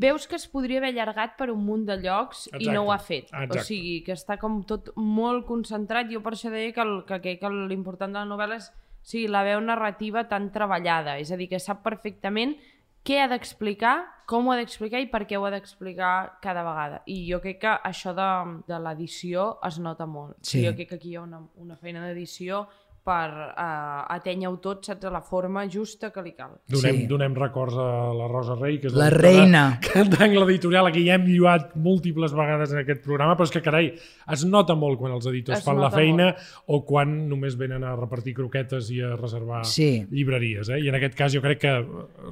Veus 0.00 0.28
que 0.28 0.36
es 0.38 0.46
podria 0.50 0.78
haver 0.78 0.92
allargat 0.92 1.38
per 1.38 1.50
un 1.50 1.64
munt 1.64 1.86
de 1.88 1.96
llocs 2.02 2.46
i 2.46 2.52
Exacte. 2.52 2.74
no 2.76 2.84
ho 2.84 2.92
ha 2.92 3.00
fet. 3.00 3.32
Exacte. 3.32 3.58
O 3.58 3.66
sigui, 3.66 3.96
que 4.06 4.14
està 4.14 4.36
com 4.38 4.60
tot 4.68 4.92
molt 4.96 5.46
concentrat. 5.48 6.10
Jo 6.12 6.22
per 6.22 6.36
això 6.36 6.52
deia 6.52 6.74
que, 6.76 6.84
el, 6.84 7.00
que, 7.08 7.20
que, 7.24 7.38
que 7.40 7.50
l'important 7.72 8.12
de 8.14 8.20
la 8.20 8.28
novel·la 8.28 8.60
és 8.60 8.70
sí, 9.02 9.26
la 9.28 9.42
veu 9.46 9.60
narrativa 9.64 10.26
tan 10.28 10.50
treballada. 10.52 11.18
És 11.18 11.32
a 11.32 11.38
dir, 11.40 11.48
que 11.50 11.60
sap 11.62 11.82
perfectament 11.86 12.56
què 13.06 13.20
ha 13.22 13.28
d'explicar, 13.30 13.94
com 14.28 14.46
ho 14.46 14.52
ha 14.52 14.58
d'explicar 14.60 15.00
i 15.02 15.08
per 15.10 15.24
què 15.28 15.38
ho 15.38 15.46
ha 15.46 15.52
d'explicar 15.54 16.12
cada 16.44 16.62
vegada. 16.66 17.00
I 17.10 17.22
jo 17.30 17.40
crec 17.42 17.62
que 17.64 17.72
això 17.90 18.12
de, 18.16 18.28
de 18.68 18.78
l'edició 18.84 19.54
es 19.66 19.80
nota 19.82 20.06
molt. 20.06 20.38
Sí. 20.46 20.62
Jo 20.66 20.74
crec 20.76 20.92
que 20.92 21.00
aquí 21.00 21.14
hi 21.14 21.18
ha 21.18 21.24
una, 21.24 21.40
una 21.60 21.78
feina 21.80 22.04
d'edició 22.06 22.66
per 23.02 23.30
uh, 23.32 24.04
atènyer-ho 24.12 24.58
tot, 24.60 24.84
saps, 24.84 25.06
a 25.08 25.10
la 25.10 25.22
forma 25.24 25.62
justa 25.72 26.10
que 26.12 26.20
li 26.22 26.32
cal. 26.36 26.50
Donem, 26.68 26.96
Sí. 27.00 27.06
donem 27.08 27.34
records 27.34 27.74
a 27.74 28.12
la 28.14 28.26
Rosa 28.28 28.54
Rey, 28.60 28.78
que 28.78 28.88
és 28.88 28.92
La 28.94 29.08
reina. 29.10 29.78
que 29.80 30.04
d'angle 30.04 30.44
editorial, 30.44 30.86
a 30.86 30.92
qui 30.92 31.06
ja 31.06 31.14
hem 31.14 31.24
lluat 31.24 31.74
múltiples 31.76 32.32
vegades 32.36 32.72
en 32.72 32.78
aquest 32.82 33.02
programa, 33.02 33.36
però 33.36 33.44
és 33.48 33.50
que, 33.50 33.62
carai, 33.62 33.94
es 34.30 34.44
nota 34.44 34.74
molt 34.74 34.98
quan 35.00 35.12
els 35.12 35.26
editors 35.26 35.58
Es 35.58 35.64
fan 35.64 35.80
la 35.80 35.90
feina 35.90 36.34
o 36.66 36.84
quan 36.84 37.28
només 37.28 37.56
venen 37.56 37.82
a 37.84 37.96
repartir 37.96 38.34
croquetes 38.34 38.90
i 38.90 39.00
a 39.00 39.16
reservar 39.16 39.64
Sí. 39.64 40.06
llibreries. 40.10 40.68
Eh? 40.68 40.80
I 40.80 40.88
en 40.88 40.94
aquest 40.94 41.14
cas 41.14 41.32
jo 41.32 41.40
crec 41.40 41.58
que 41.60 41.72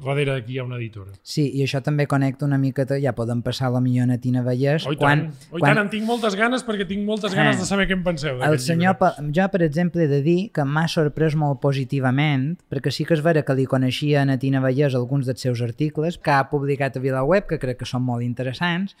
darrere 0.05 0.33
d'aquí 0.33 0.53
hi 0.53 0.59
ha 0.59 0.63
una 0.63 0.77
editora. 0.77 1.11
Sí, 1.23 1.49
i 1.55 1.63
això 1.63 1.81
també 1.81 2.05
connecta 2.07 2.45
una 2.45 2.57
miqueta, 2.57 2.99
ja 3.01 3.13
podem 3.15 3.41
passar 3.41 3.71
la 3.71 3.81
millor 3.81 4.07
Natina 4.07 4.43
Vallès. 4.43 4.85
Oi 4.87 4.95
quan, 4.95 5.19
tant, 5.31 5.51
oi 5.51 5.61
tant, 5.61 5.77
en 5.79 5.89
tinc 5.89 6.05
moltes 6.05 6.35
ganes 6.35 6.63
perquè 6.65 6.87
tinc 6.87 7.03
moltes 7.05 7.33
ganes 7.33 7.57
Ah. 7.57 7.59
de 7.59 7.65
saber 7.65 7.87
què 7.87 7.93
en 7.93 8.03
penseu 8.03 8.35
El 8.35 8.39
d'aquest 8.39 8.67
senyor, 8.67 8.95
llibre. 8.99 9.31
Jo, 9.33 9.49
per 9.49 9.61
exemple, 9.63 10.03
he 10.03 10.07
de 10.07 10.21
dir 10.21 10.51
que 10.51 10.58
m'ha 10.65 10.87
sorprès 10.91 11.35
molt 11.39 11.61
positivament, 11.63 12.53
perquè 12.71 12.91
sí 12.91 13.05
que 13.05 13.15
és 13.17 13.23
vera 13.25 13.43
que 13.45 13.55
li 13.57 13.67
coneixia 13.69 14.21
a 14.21 14.27
Natina 14.27 14.61
Vallès 14.63 14.97
alguns 14.97 15.29
dels 15.29 15.41
seus 15.41 15.61
articles, 15.65 16.17
que 16.17 16.31
ha 16.31 16.49
publicat 16.51 16.97
a 16.97 17.03
VilaWeb, 17.03 17.47
que 17.49 17.59
crec 17.61 17.81
que 17.81 17.89
són 17.89 18.05
molt 18.07 18.25
interessants, 18.25 18.95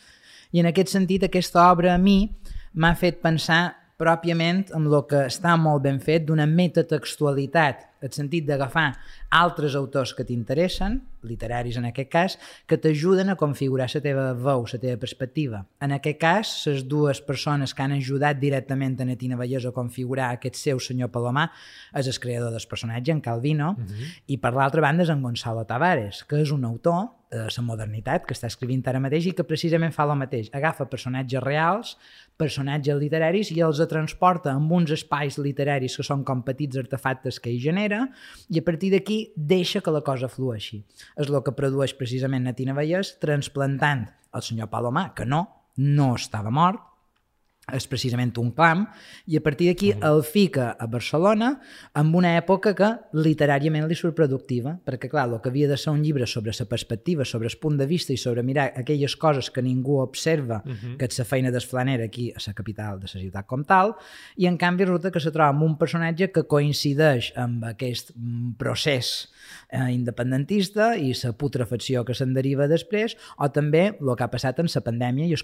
i 0.51 0.63
en 0.63 0.69
aquest 0.69 0.93
sentit 0.93 1.25
aquesta 1.27 1.67
obra 1.71 1.93
a 1.93 2.01
mi 2.01 2.31
m'ha 2.73 2.95
fet 2.97 3.21
pensar 3.21 3.75
pròpiament 3.99 4.69
amb 4.75 4.87
el 4.87 5.03
que 5.09 5.25
està 5.27 5.57
molt 5.59 5.83
ben 5.83 5.99
fet 5.99 6.25
d'una 6.27 6.47
metatextualitat, 6.47 7.85
el 7.99 8.11
sentit 8.15 8.45
d'agafar 8.47 8.93
altres 9.35 9.75
autors 9.75 10.13
que 10.15 10.23
t'interessen, 10.23 11.01
literaris 11.27 11.75
en 11.81 11.89
aquest 11.89 12.09
cas, 12.13 12.37
que 12.65 12.77
t'ajuden 12.79 13.33
a 13.33 13.35
configurar 13.35 13.89
la 13.91 14.01
teva 14.05 14.29
veu, 14.33 14.63
la 14.71 14.79
teva 14.79 15.01
perspectiva. 15.01 15.65
En 15.83 15.91
aquest 15.91 16.19
cas, 16.21 16.53
les 16.71 16.85
dues 16.87 17.19
persones 17.19 17.75
que 17.75 17.83
han 17.83 17.97
ajudat 17.97 18.39
directament 18.39 18.95
a 19.01 19.09
Netina 19.09 19.35
Vallès 19.35 19.67
a 19.67 19.75
configurar 19.75 20.31
aquest 20.31 20.55
seu 20.55 20.79
senyor 20.79 21.11
Palomar 21.11 21.49
és 21.91 22.07
el 22.07 22.19
creador 22.23 22.55
del 22.55 22.67
personatge, 22.71 23.11
en 23.11 23.21
Calvino, 23.21 23.75
uh 23.75 23.83
-huh. 23.83 24.11
i 24.27 24.37
per 24.37 24.53
l'altra 24.53 24.81
banda 24.81 25.03
és 25.03 25.09
en 25.09 25.21
Gonzalo 25.21 25.65
Tavares, 25.65 26.23
que 26.23 26.41
és 26.41 26.51
un 26.51 26.63
autor 26.63 27.18
de 27.29 27.45
la 27.45 27.63
modernitat 27.63 28.25
que 28.25 28.33
està 28.33 28.49
escrivint 28.49 28.81
ara 28.89 29.01
mateix 29.01 29.27
i 29.29 29.33
que 29.37 29.45
precisament 29.45 29.93
fa 29.93 30.07
el 30.07 30.15
mateix. 30.17 30.49
Agafa 30.55 30.87
personatges 30.89 31.43
reals, 31.43 31.93
personatges 32.41 32.97
literaris 32.97 33.51
i 33.53 33.59
els 33.65 33.81
transporta 33.91 34.55
amb 34.55 34.71
uns 34.73 34.93
espais 34.95 35.37
literaris 35.37 35.97
que 35.99 36.05
són 36.05 36.23
com 36.25 36.41
petits 36.45 36.79
artefactes 36.81 37.39
que 37.39 37.51
ell 37.53 37.61
genera 37.61 38.07
i 38.49 38.59
a 38.59 38.65
partir 38.65 38.91
d'aquí 38.95 39.19
deixa 39.35 39.81
que 39.81 39.93
la 39.93 40.01
cosa 40.01 40.31
flueixi. 40.31 40.81
És 41.17 41.29
el 41.29 41.41
que 41.45 41.53
produeix 41.53 41.93
precisament 41.93 42.49
Natina 42.49 42.73
Vallès 42.73 43.17
transplantant 43.21 44.07
el 44.33 44.45
senyor 44.45 44.69
Palomar, 44.73 45.13
que 45.13 45.25
no, 45.25 45.45
no 45.77 46.13
estava 46.17 46.49
mort, 46.53 46.81
és 47.75 47.87
precisament 47.89 48.31
un 48.41 48.51
clam, 48.55 48.85
i 49.27 49.37
a 49.37 49.41
partir 49.41 49.69
d'aquí 49.69 49.93
mm. 49.93 50.05
el 50.09 50.23
fica 50.23 50.71
a 50.77 50.87
Barcelona 50.87 51.51
amb 51.99 52.15
una 52.19 52.35
època 52.37 52.73
que 52.77 52.89
literàriament 53.13 53.87
li 53.89 53.97
surt 53.97 54.15
productiva, 54.17 54.75
perquè 54.85 55.09
clar, 55.11 55.27
el 55.29 55.41
que 55.43 55.51
havia 55.51 55.69
de 55.69 55.77
ser 55.77 55.93
un 55.93 56.03
llibre 56.03 56.27
sobre 56.27 56.53
la 56.57 56.67
perspectiva, 56.69 57.25
sobre 57.25 57.47
el 57.47 57.57
punt 57.61 57.77
de 57.79 57.87
vista 57.89 58.13
i 58.13 58.17
sobre 58.17 58.43
mirar 58.43 58.69
aquelles 58.75 59.15
coses 59.15 59.51
que 59.51 59.61
ningú 59.61 59.99
observa, 60.01 60.61
mm 60.65 60.71
-hmm. 60.71 60.97
que 60.97 61.05
és 61.05 61.19
la 61.19 61.25
feina 61.25 61.51
d'esflaner 61.51 62.01
aquí 62.01 62.31
a 62.31 62.39
la 62.45 62.53
capital 62.53 62.99
de 62.99 63.07
la 63.13 63.21
ciutat 63.21 63.45
com 63.45 63.63
tal, 63.63 63.95
i 64.37 64.45
en 64.45 64.57
canvi 64.57 64.85
resulta 64.85 65.11
que 65.11 65.19
se 65.19 65.31
troba 65.31 65.49
amb 65.49 65.63
un 65.63 65.77
personatge 65.77 66.31
que 66.31 66.43
coincideix 66.43 67.33
amb 67.35 67.63
aquest 67.63 68.11
mm, 68.15 68.57
procés 68.57 69.29
eh, 69.71 69.91
independentista 69.91 70.95
i 70.95 71.13
la 71.23 71.33
putrefacció 71.33 72.05
que 72.05 72.13
se'n 72.13 72.33
deriva 72.33 72.67
després, 72.67 73.15
o 73.37 73.49
també 73.49 73.97
el 73.99 74.15
que 74.15 74.23
ha 74.23 74.31
passat 74.31 74.59
en 74.59 74.69
la 74.73 74.81
pandèmia 74.81 75.27
i 75.27 75.31
els 75.31 75.43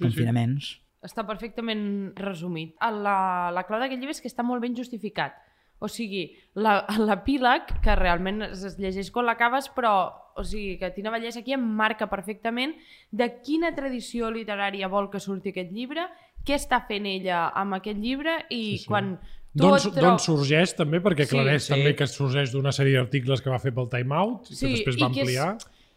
Sí, 0.66 0.76
sí. 0.76 0.85
Està 1.06 1.24
perfectament 1.28 2.14
resumit. 2.18 2.74
La, 2.82 3.52
la 3.54 3.64
clau 3.68 3.80
d'aquest 3.80 4.00
llibre 4.02 4.16
és 4.16 4.22
que 4.24 4.32
està 4.32 4.44
molt 4.44 4.64
ben 4.66 4.76
justificat. 4.76 5.36
O 5.84 5.90
sigui, 5.92 6.26
la- 6.56 6.86
l'epíleg, 7.08 7.76
que 7.84 7.96
realment 8.00 8.42
es, 8.50 8.64
es 8.72 8.78
llegeix 8.80 9.12
quan 9.14 9.28
l'acabes, 9.30 9.70
però 9.76 9.94
o 10.36 10.44
sigui, 10.44 10.78
que 10.80 10.90
Tina 10.96 11.12
Vallès 11.14 11.38
aquí 11.40 11.54
em 11.56 11.62
marca 11.78 12.08
perfectament 12.12 12.74
de 13.12 13.30
quina 13.46 13.70
tradició 13.76 14.32
literària 14.34 14.90
vol 14.92 15.08
que 15.14 15.22
surti 15.24 15.54
aquest 15.54 15.72
llibre, 15.72 16.08
què 16.46 16.58
està 16.58 16.82
fent 16.88 17.06
ella 17.08 17.46
amb 17.58 17.78
aquest 17.78 17.98
llibre 18.02 18.40
i 18.50 18.64
Sí, 18.76 18.78
sí. 18.84 18.88
quan 18.90 19.16
D'on 19.56 19.78
d'on 19.96 20.18
sorgeix 20.20 20.74
també, 20.76 21.00
perquè 21.00 21.24
Sí, 21.24 21.32
aclareix 21.38 21.64
sí. 21.64 21.72
també 21.72 21.94
que 21.96 22.08
sorgeix 22.12 22.52
d'una 22.52 22.74
sèrie 22.76 22.98
d'articles 22.98 23.40
que 23.42 23.50
va 23.54 23.60
fer 23.64 23.72
pel 23.72 23.88
Time 23.88 24.12
Out 24.20 24.50
i 24.52 24.58
que 24.60 24.72
després 24.74 24.98
va 25.00 25.08
i 25.08 25.14
que 25.16 25.22
és- 25.24 25.30
ampliar. 25.30 25.54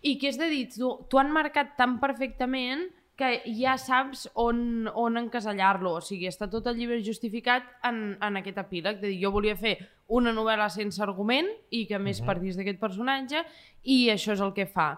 I 0.07 0.13
que 0.21 0.29
és 0.31 0.39
de 0.39 0.47
dir, 0.47 0.69
tu 1.11 1.19
han 1.19 1.33
marcat 1.35 1.73
tan 1.77 1.97
perfectament 1.99 2.85
que 3.19 3.31
ja 3.59 3.75
saps 3.81 4.29
on, 4.39 4.89
on 4.95 5.19
encasellar-lo. 5.19 5.97
O 5.99 6.03
sigui, 6.05 6.29
està 6.31 6.47
tot 6.51 6.69
el 6.71 6.79
llibre 6.79 7.01
justificat 7.05 7.67
en, 7.89 8.15
en 8.23 8.39
aquest 8.39 8.61
epíleg. 8.63 9.01
De 9.03 9.11
dir, 9.11 9.19
jo 9.25 9.33
volia 9.35 9.57
fer 9.59 9.75
una 10.15 10.33
novel·la 10.33 10.69
sense 10.71 11.03
argument 11.03 11.51
i 11.75 11.85
que 11.91 11.99
més 11.99 12.23
partís 12.25 12.57
d'aquest 12.57 12.79
personatge 12.81 13.43
i 13.91 14.05
això 14.15 14.37
és 14.37 14.45
el 14.45 14.55
que 14.55 14.69
fa. 14.71 14.93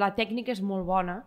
La 0.00 0.10
tècnica 0.18 0.52
és 0.52 0.60
molt 0.66 0.84
bona, 0.88 1.22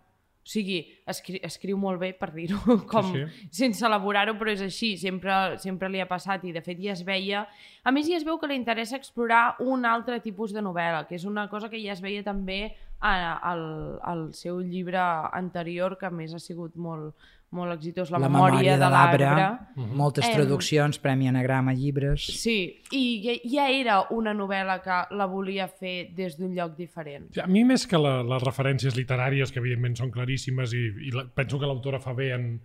o 0.48 0.50
sigui, 0.50 0.78
escri 1.04 1.42
escriu 1.44 1.76
molt 1.76 2.00
bé, 2.00 2.14
per 2.16 2.30
dir-ho, 2.32 2.56
com, 2.92 3.10
Sí, 3.12 3.26
sí, 3.28 3.48
sense 3.60 3.84
elaborar-ho, 3.84 4.32
però 4.40 4.54
és 4.54 4.62
així, 4.64 4.94
sempre, 4.96 5.58
sempre 5.60 5.90
li 5.92 6.00
ha 6.00 6.08
passat 6.08 6.46
i 6.48 6.54
de 6.56 6.62
fet 6.64 6.80
ja 6.80 6.94
es 6.94 7.02
veia. 7.04 7.44
A 7.84 7.92
més, 7.92 8.08
ja 8.08 8.16
es 8.16 8.24
veu 8.24 8.40
que 8.40 8.48
li 8.48 8.56
interessa 8.56 8.96
explorar 8.96 9.58
un 9.60 9.84
altre 9.84 10.22
tipus 10.24 10.56
de 10.56 10.64
novel·la, 10.64 11.04
que 11.04 11.18
és 11.20 11.26
una 11.28 11.50
cosa 11.52 11.68
que 11.68 11.80
ja 11.82 11.92
es 11.92 12.00
veia 12.00 12.24
també 12.24 12.62
al, 13.04 14.00
al 14.00 14.24
seu 14.32 14.62
llibre 14.64 15.04
anterior, 15.36 15.98
que 16.00 16.08
a 16.08 16.14
més 16.14 16.32
ha 16.32 16.40
sigut 16.40 16.80
molt, 16.80 17.12
molt 17.50 17.72
exitós, 17.72 18.10
La, 18.12 18.18
memòria, 18.20 18.76
de 18.76 18.88
l'arbre. 18.92 19.28
moltes 19.76 20.26
Em. 20.26 20.34
traduccions, 20.34 20.98
Premi 21.00 21.28
Anagrama, 21.28 21.72
llibres... 21.72 22.26
Sí, 22.42 22.82
i 22.92 23.04
ja, 23.24 23.36
ja 23.48 23.68
era 23.72 24.02
una 24.10 24.34
novel·la 24.36 24.80
que 24.84 24.98
la 25.16 25.26
volia 25.26 25.68
fer 25.68 26.10
des 26.16 26.36
d'un 26.36 26.52
lloc 26.54 26.76
diferent. 26.76 27.30
A 27.40 27.46
mi, 27.48 27.64
més 27.64 27.86
que 27.88 28.00
la, 28.00 28.18
les 28.22 28.44
referències 28.44 28.96
literàries, 28.96 29.52
que 29.52 29.62
evidentment 29.62 29.96
són 29.96 30.12
claríssimes 30.12 30.76
i, 30.76 30.84
i 31.08 31.14
la, 31.14 31.24
penso 31.24 31.58
que 31.58 31.70
l'autora 31.70 32.00
fa 32.04 32.12
bé 32.12 32.34
en, 32.36 32.60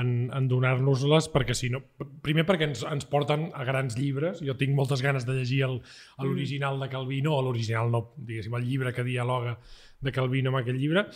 en, 0.00 0.10
en 0.34 0.46
donar-nos-les, 0.50 1.28
perquè 1.32 1.54
si 1.56 1.70
no... 1.72 1.80
Primer 2.26 2.44
perquè 2.48 2.68
ens, 2.68 2.82
ens 2.86 3.06
porten 3.08 3.48
a 3.54 3.64
grans 3.68 3.96
llibres. 3.98 4.42
Jo 4.44 4.54
tinc 4.58 4.74
moltes 4.76 5.02
ganes 5.04 5.24
de 5.26 5.34
llegir 5.38 5.62
el- 5.66 5.80
l'original 6.22 6.78
de 6.82 6.88
Calvino, 6.92 7.34
o 7.38 7.42
l'original 7.46 7.90
no, 7.92 8.02
diguéssim, 8.16 8.54
el 8.58 8.66
llibre 8.68 8.92
que 8.96 9.04
dialoga 9.06 9.56
de 10.04 10.12
Calvino 10.12 10.50
amb 10.52 10.58
aquest 10.60 10.76
llibre, 10.76 11.06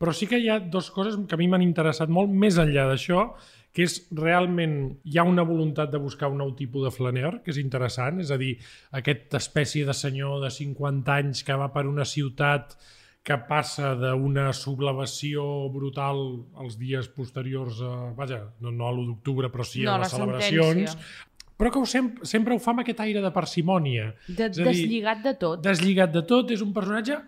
però 0.00 0.14
sí 0.16 0.26
que 0.26 0.38
hi 0.40 0.48
ha 0.48 0.58
dues 0.64 0.88
coses 0.90 1.18
que 1.28 1.36
a 1.36 1.38
mi 1.38 1.46
m'han 1.52 1.62
interessat 1.62 2.08
molt, 2.08 2.30
més 2.32 2.56
enllà 2.58 2.86
d'això, 2.88 3.26
que 3.70 3.84
és 3.84 3.98
realment 4.16 4.78
hi 5.06 5.18
ha 5.20 5.26
una 5.28 5.44
voluntat 5.46 5.92
de 5.92 6.00
buscar 6.02 6.30
un 6.32 6.40
nou 6.40 6.54
tipus 6.58 6.86
de 6.88 6.90
flaner, 6.94 7.36
que 7.44 7.52
és 7.52 7.60
interessant, 7.60 8.18
és 8.24 8.32
a 8.34 8.38
dir, 8.40 8.54
aquesta 8.96 9.38
espècie 9.38 9.84
de 9.86 9.94
senyor 9.94 10.40
de 10.42 10.50
50 10.50 11.12
anys 11.20 11.44
que 11.46 11.54
va 11.60 11.68
per 11.74 11.84
una 11.86 12.08
ciutat 12.08 12.74
que 13.22 13.36
passa 13.48 13.92
d'una 14.00 14.46
sublevació 14.56 15.42
brutal 15.72 16.22
els 16.62 16.78
dies 16.80 17.08
posteriors 17.12 17.80
a, 17.84 17.90
vaja, 18.16 18.46
no, 18.64 18.70
no 18.72 18.86
a 18.88 18.92
l'1 18.94 19.06
d'octubre, 19.10 19.50
però 19.52 19.66
sí 19.66 19.82
No, 19.84 19.92
a 19.94 19.98
la 19.98 20.06
les 20.06 20.14
celebracions, 20.14 20.94
sentència. 20.94 21.26
però 21.60 21.70
que 21.74 21.82
ho 21.82 21.86
sempre, 21.86 22.24
sempre 22.24 22.54
ho 22.56 22.58
fa 22.58 22.72
amb 22.72 22.80
aquest 22.80 23.02
aire 23.04 23.20
de 23.20 23.30
parsimònia. 23.34 24.14
De, 24.26 24.46
És 24.48 24.56
a 24.58 24.64
dir, 24.64 24.70
deslligat 24.70 25.20
de 25.26 25.34
tot. 25.42 25.60
Deslligat 25.66 26.12
de 26.16 26.22
tot, 26.24 26.50
és 26.56 26.62
un 26.64 26.72
personatge 26.72 27.18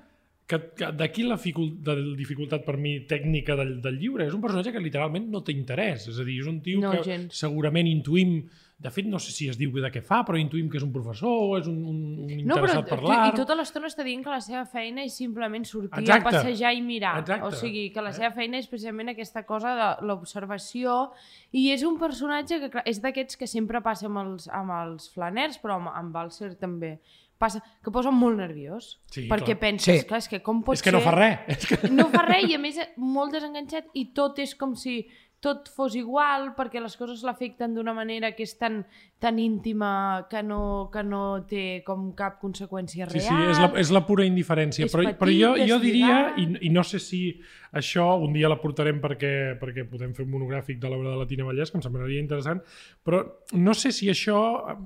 que, 0.48 0.58
que 0.76 0.88
d'aquí 0.96 1.22
la 1.28 1.36
la 1.36 1.94
dificultat 2.16 2.64
per 2.64 2.78
mi 2.80 2.98
tècnica 3.08 3.54
del, 3.56 3.76
del 3.84 3.98
llibre, 4.00 4.26
és 4.26 4.34
un 4.34 4.40
personatge 4.40 4.72
que 4.72 4.80
literalment 4.80 5.28
no 5.30 5.42
té 5.44 5.52
interès, 5.52 6.08
és 6.08 6.18
a 6.18 6.24
dir, 6.24 6.40
és 6.40 6.48
un 6.48 6.60
tio 6.64 6.80
No, 6.80 6.90
que 6.96 7.04
gens. 7.04 7.36
segurament 7.36 7.86
intuïm, 7.86 8.48
de 8.82 8.90
fet 8.90 9.06
no 9.06 9.18
sé 9.22 9.30
si 9.30 9.46
es 9.48 9.56
diu 9.60 9.70
de 9.78 9.90
què 9.94 10.00
fa, 10.02 10.24
però 10.26 10.34
intuïm 10.40 10.68
que 10.68 10.76
és 10.80 10.82
un 10.82 10.90
professor 10.92 11.30
o 11.30 11.58
és 11.58 11.68
un, 11.70 11.76
un, 11.86 11.98
un 12.26 12.32
No, 12.44 12.56
però 12.58 12.66
interessat 12.72 12.88
per 12.90 12.98
l'art. 13.06 13.28
i 13.32 13.36
tota 13.38 13.54
l'estona 13.54 13.86
està 13.86 14.02
dient 14.02 14.24
que 14.24 14.30
la 14.34 14.40
seva 14.42 14.64
feina 14.66 15.04
és 15.06 15.14
simplement 15.14 15.64
sortir 15.64 16.02
Exacte. 16.02 16.28
a 16.28 16.30
passejar 16.32 16.72
i 16.74 16.82
mirar. 16.82 17.12
Exacte. 17.20 17.46
O 17.46 17.52
sigui, 17.52 17.84
que 17.94 18.02
la 18.02 18.10
Eh? 18.10 18.18
seva 18.18 18.32
feina 18.34 18.58
és 18.58 18.66
precisament 18.66 19.08
aquesta 19.14 19.44
cosa 19.46 19.74
de 19.78 20.06
l'observació 20.08 21.10
i 21.52 21.68
és 21.72 21.82
un 21.86 21.98
personatge 22.00 22.58
que 22.62 22.70
clar, 22.72 22.82
és 22.88 23.00
d'aquests 23.02 23.36
que 23.38 23.46
sempre 23.46 23.80
passa 23.84 24.06
amb 24.08 24.18
els, 24.24 24.48
amb 24.48 24.72
els 24.82 25.08
flaners, 25.14 25.58
però 25.62 25.76
amb, 25.78 25.92
amb 25.94 26.12
Balser 26.14 26.54
també 26.58 26.96
passa, 27.42 27.58
que 27.82 27.90
posa 27.90 28.10
molt 28.14 28.38
nerviós. 28.38 28.96
Sí, 29.10 29.26
perquè 29.28 29.54
clar. 29.56 29.58
penses, 29.58 30.00
Sí. 30.02 30.06
clar, 30.06 30.18
és 30.22 30.28
que 30.28 30.42
com 30.42 30.62
pot 30.62 30.74
és 30.74 30.82
que 30.82 30.90
ser... 30.90 30.96
no 30.98 31.00
fa 31.02 31.10
res. 31.16 31.38
És 31.48 31.66
que... 31.66 31.88
No 31.98 32.08
fa 32.10 32.22
res 32.26 32.48
i 32.50 32.54
a 32.54 32.58
més 32.62 32.78
molt 32.96 33.32
desenganxat 33.34 33.90
i 33.94 34.12
tot 34.14 34.38
és 34.38 34.54
com 34.54 34.74
si 34.76 35.06
tot 35.42 35.66
fos 35.74 35.96
igual 35.98 36.52
perquè 36.54 36.78
les 36.78 36.94
coses 36.96 37.24
l'afecten 37.26 37.72
d'una 37.74 37.90
manera 37.96 38.30
que 38.36 38.44
és 38.46 38.52
tan, 38.60 38.84
tan 39.18 39.40
íntima 39.42 40.28
que 40.30 40.38
no, 40.46 40.88
que 40.92 41.02
no 41.02 41.22
té 41.50 41.82
com 41.86 42.12
cap 42.14 42.38
conseqüència 42.40 43.08
Sí, 43.10 43.18
real. 43.18 43.26
sí, 43.26 43.48
és 43.50 43.58
la, 43.58 43.70
és 43.82 43.90
la 43.90 44.04
pura 44.06 44.22
indiferència. 44.28 44.86
Però, 44.86 45.02
petit, 45.02 45.18
però 45.18 45.34
jo, 45.34 45.50
jo 45.66 45.78
diria, 45.82 46.20
i, 46.38 46.46
i 46.68 46.70
no 46.70 46.84
sé 46.86 47.00
si 47.02 47.24
això 47.72 48.04
un 48.22 48.36
dia 48.36 48.50
la 48.52 48.58
portarem 48.60 49.00
perquè, 49.02 49.32
perquè 49.58 49.86
podem 49.90 50.12
fer 50.14 50.22
un 50.26 50.30
monogràfic 50.36 50.78
de 50.78 50.92
l'obra 50.92 51.14
de 51.14 51.18
la 51.22 51.26
Tina 51.26 51.46
Vallès, 51.48 51.72
que 51.72 51.80
em 51.80 51.84
semblaria 51.84 52.22
interessant, 52.22 52.60
però 53.02 53.24
no 53.58 53.74
sé 53.74 53.90
si 53.96 54.10
això, 54.12 54.38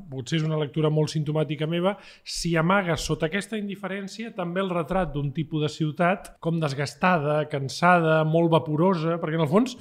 potser 0.09 0.41
és 0.41 0.47
una 0.49 0.57
lectura 0.61 0.89
molt 0.89 1.13
sintomàtica 1.13 1.69
meva, 1.69 1.97
si 2.25 2.55
amaga 2.57 2.97
sota 2.97 3.29
aquesta 3.29 3.59
indiferència 3.61 4.33
també 4.33 4.63
el 4.65 4.73
retrat 4.73 5.13
d'un 5.13 5.33
tipus 5.37 5.67
de 5.67 5.73
ciutat 5.77 6.33
com 6.41 6.63
desgastada, 6.63 7.43
cansada, 7.53 8.23
molt 8.25 8.55
vaporosa, 8.57 9.19
perquè 9.21 9.37
en 9.37 9.45
el 9.45 9.53
fons 9.53 9.77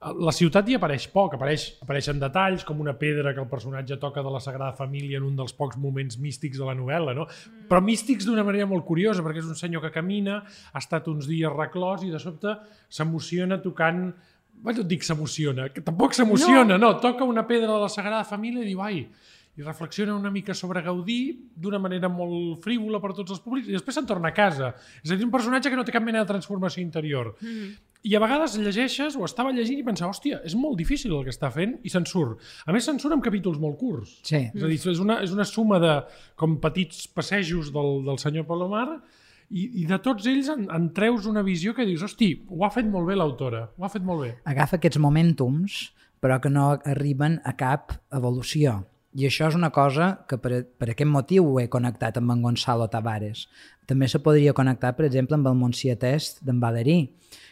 la 0.00 0.32
ciutat 0.32 0.68
hi 0.68 0.78
apareix 0.78 1.04
poc, 1.12 1.34
apareix, 1.36 1.66
apareixen 1.84 2.20
detalls 2.22 2.62
com 2.64 2.78
una 2.80 2.94
pedra 2.96 3.34
que 3.36 3.42
el 3.42 3.48
personatge 3.50 3.98
toca 4.00 4.22
de 4.24 4.30
la 4.32 4.40
Sagrada 4.40 4.72
Família 4.72 5.18
en 5.20 5.26
un 5.28 5.34
dels 5.36 5.52
pocs 5.52 5.76
moments 5.76 6.16
místics 6.16 6.56
de 6.56 6.64
la 6.64 6.74
novel·la, 6.78 7.12
no? 7.18 7.26
però 7.68 7.82
místics 7.84 8.24
d'una 8.24 8.44
manera 8.46 8.68
molt 8.70 8.86
curiosa, 8.88 9.20
perquè 9.26 9.42
és 9.42 9.50
un 9.52 9.58
senyor 9.58 9.84
que 9.84 9.92
camina, 9.92 10.40
ha 10.72 10.80
estat 10.80 11.10
uns 11.12 11.28
dies 11.28 11.52
reclòs 11.52 12.06
i 12.06 12.12
de 12.14 12.20
sobte 12.22 12.56
s'emociona 12.88 13.60
tocant 13.60 14.08
Vaja, 14.60 14.82
et 14.82 14.88
dic 14.90 15.04
s'emociona, 15.06 15.70
que 15.72 15.80
tampoc 15.80 16.12
s'emociona, 16.12 16.74
no. 16.74 16.90
no, 16.90 16.96
toca 17.00 17.24
una 17.24 17.46
pedra 17.48 17.70
de 17.70 17.78
la 17.80 17.88
Sagrada 17.88 18.26
Família 18.28 18.60
i 18.60 18.66
diu, 18.68 18.82
ai, 18.84 18.98
i 19.56 19.64
reflexiona 19.64 20.12
una 20.14 20.28
mica 20.30 20.52
sobre 20.52 20.82
Gaudí 20.84 21.48
d'una 21.56 21.80
manera 21.80 22.10
molt 22.12 22.60
frívola 22.64 23.00
per 23.00 23.14
tots 23.16 23.32
els 23.32 23.40
públics 23.40 23.70
i 23.70 23.76
després 23.78 23.96
se'n 23.96 24.08
torna 24.10 24.28
a 24.28 24.36
casa. 24.36 24.74
És 25.00 25.10
a 25.10 25.16
dir, 25.16 25.24
un 25.24 25.32
personatge 25.32 25.72
que 25.72 25.78
no 25.78 25.84
té 25.86 25.94
cap 25.94 26.04
mena 26.04 26.20
de 26.20 26.28
transformació 26.28 26.84
interior. 26.84 27.32
Mm. 27.40 27.72
I 28.06 28.14
a 28.16 28.20
vegades 28.22 28.56
llegeixes, 28.56 29.16
o 29.18 29.26
estava 29.26 29.52
llegint 29.52 29.82
i 29.82 29.84
pensava, 29.84 30.14
hòstia, 30.14 30.40
és 30.46 30.54
molt 30.56 30.78
difícil 30.80 31.12
el 31.16 31.26
que 31.26 31.34
està 31.34 31.50
fent, 31.52 31.76
i 31.84 31.92
se'n 31.92 32.06
surt. 32.08 32.40
A 32.64 32.72
més, 32.72 32.86
se'n 32.88 33.00
surt 33.02 33.16
amb 33.16 33.24
capítols 33.24 33.60
molt 33.60 33.76
curts. 33.80 34.14
Sí. 34.24 34.46
És 34.48 34.64
a 34.64 34.70
dir, 34.70 34.80
és 34.94 35.02
una, 35.04 35.20
és 35.24 35.34
una 35.36 35.44
suma 35.48 35.80
de 35.82 35.98
com 36.40 36.56
petits 36.62 37.04
passejos 37.12 37.72
del, 37.74 38.00
del 38.08 38.20
senyor 38.22 38.48
Palomar 38.48 38.86
i, 39.50 39.66
i 39.82 39.86
de 39.88 40.00
tots 40.00 40.28
ells 40.30 40.48
en, 40.52 40.68
en 40.72 40.90
treus 40.96 41.28
una 41.28 41.44
visió 41.44 41.74
que 41.76 41.84
dius, 41.84 42.06
hosti, 42.06 42.32
ho 42.48 42.64
ha 42.64 42.72
fet 42.72 42.88
molt 42.88 43.10
bé 43.10 43.18
l'autora, 43.18 43.66
ho 43.76 43.84
ha 43.84 43.92
fet 43.92 44.06
molt 44.06 44.24
bé. 44.24 44.34
agafa 44.48 44.78
aquests 44.78 45.00
momentums 45.02 45.90
però 46.20 46.38
que 46.40 46.52
no 46.52 46.70
arriben 46.84 47.40
a 47.44 47.56
cap 47.56 47.96
evolució. 48.12 48.84
I 49.16 49.26
això 49.26 49.48
és 49.50 49.56
una 49.58 49.72
cosa 49.74 50.20
que 50.30 50.38
per, 50.38 50.60
per 50.78 50.92
aquest 50.92 51.08
motiu 51.10 51.48
ho 51.48 51.58
he 51.58 51.66
connectat 51.72 52.20
amb 52.20 52.30
en 52.36 52.44
Gonzalo 52.44 52.86
Tavares. 52.92 53.48
També 53.90 54.06
se 54.06 54.20
podria 54.22 54.54
connectar, 54.54 54.92
per 54.94 55.08
exemple, 55.08 55.34
amb 55.34 55.48
el 55.50 55.56
Montsià 55.58 55.96
Test 55.98 56.44
d'en 56.46 56.60
Valerí, 56.62 57.00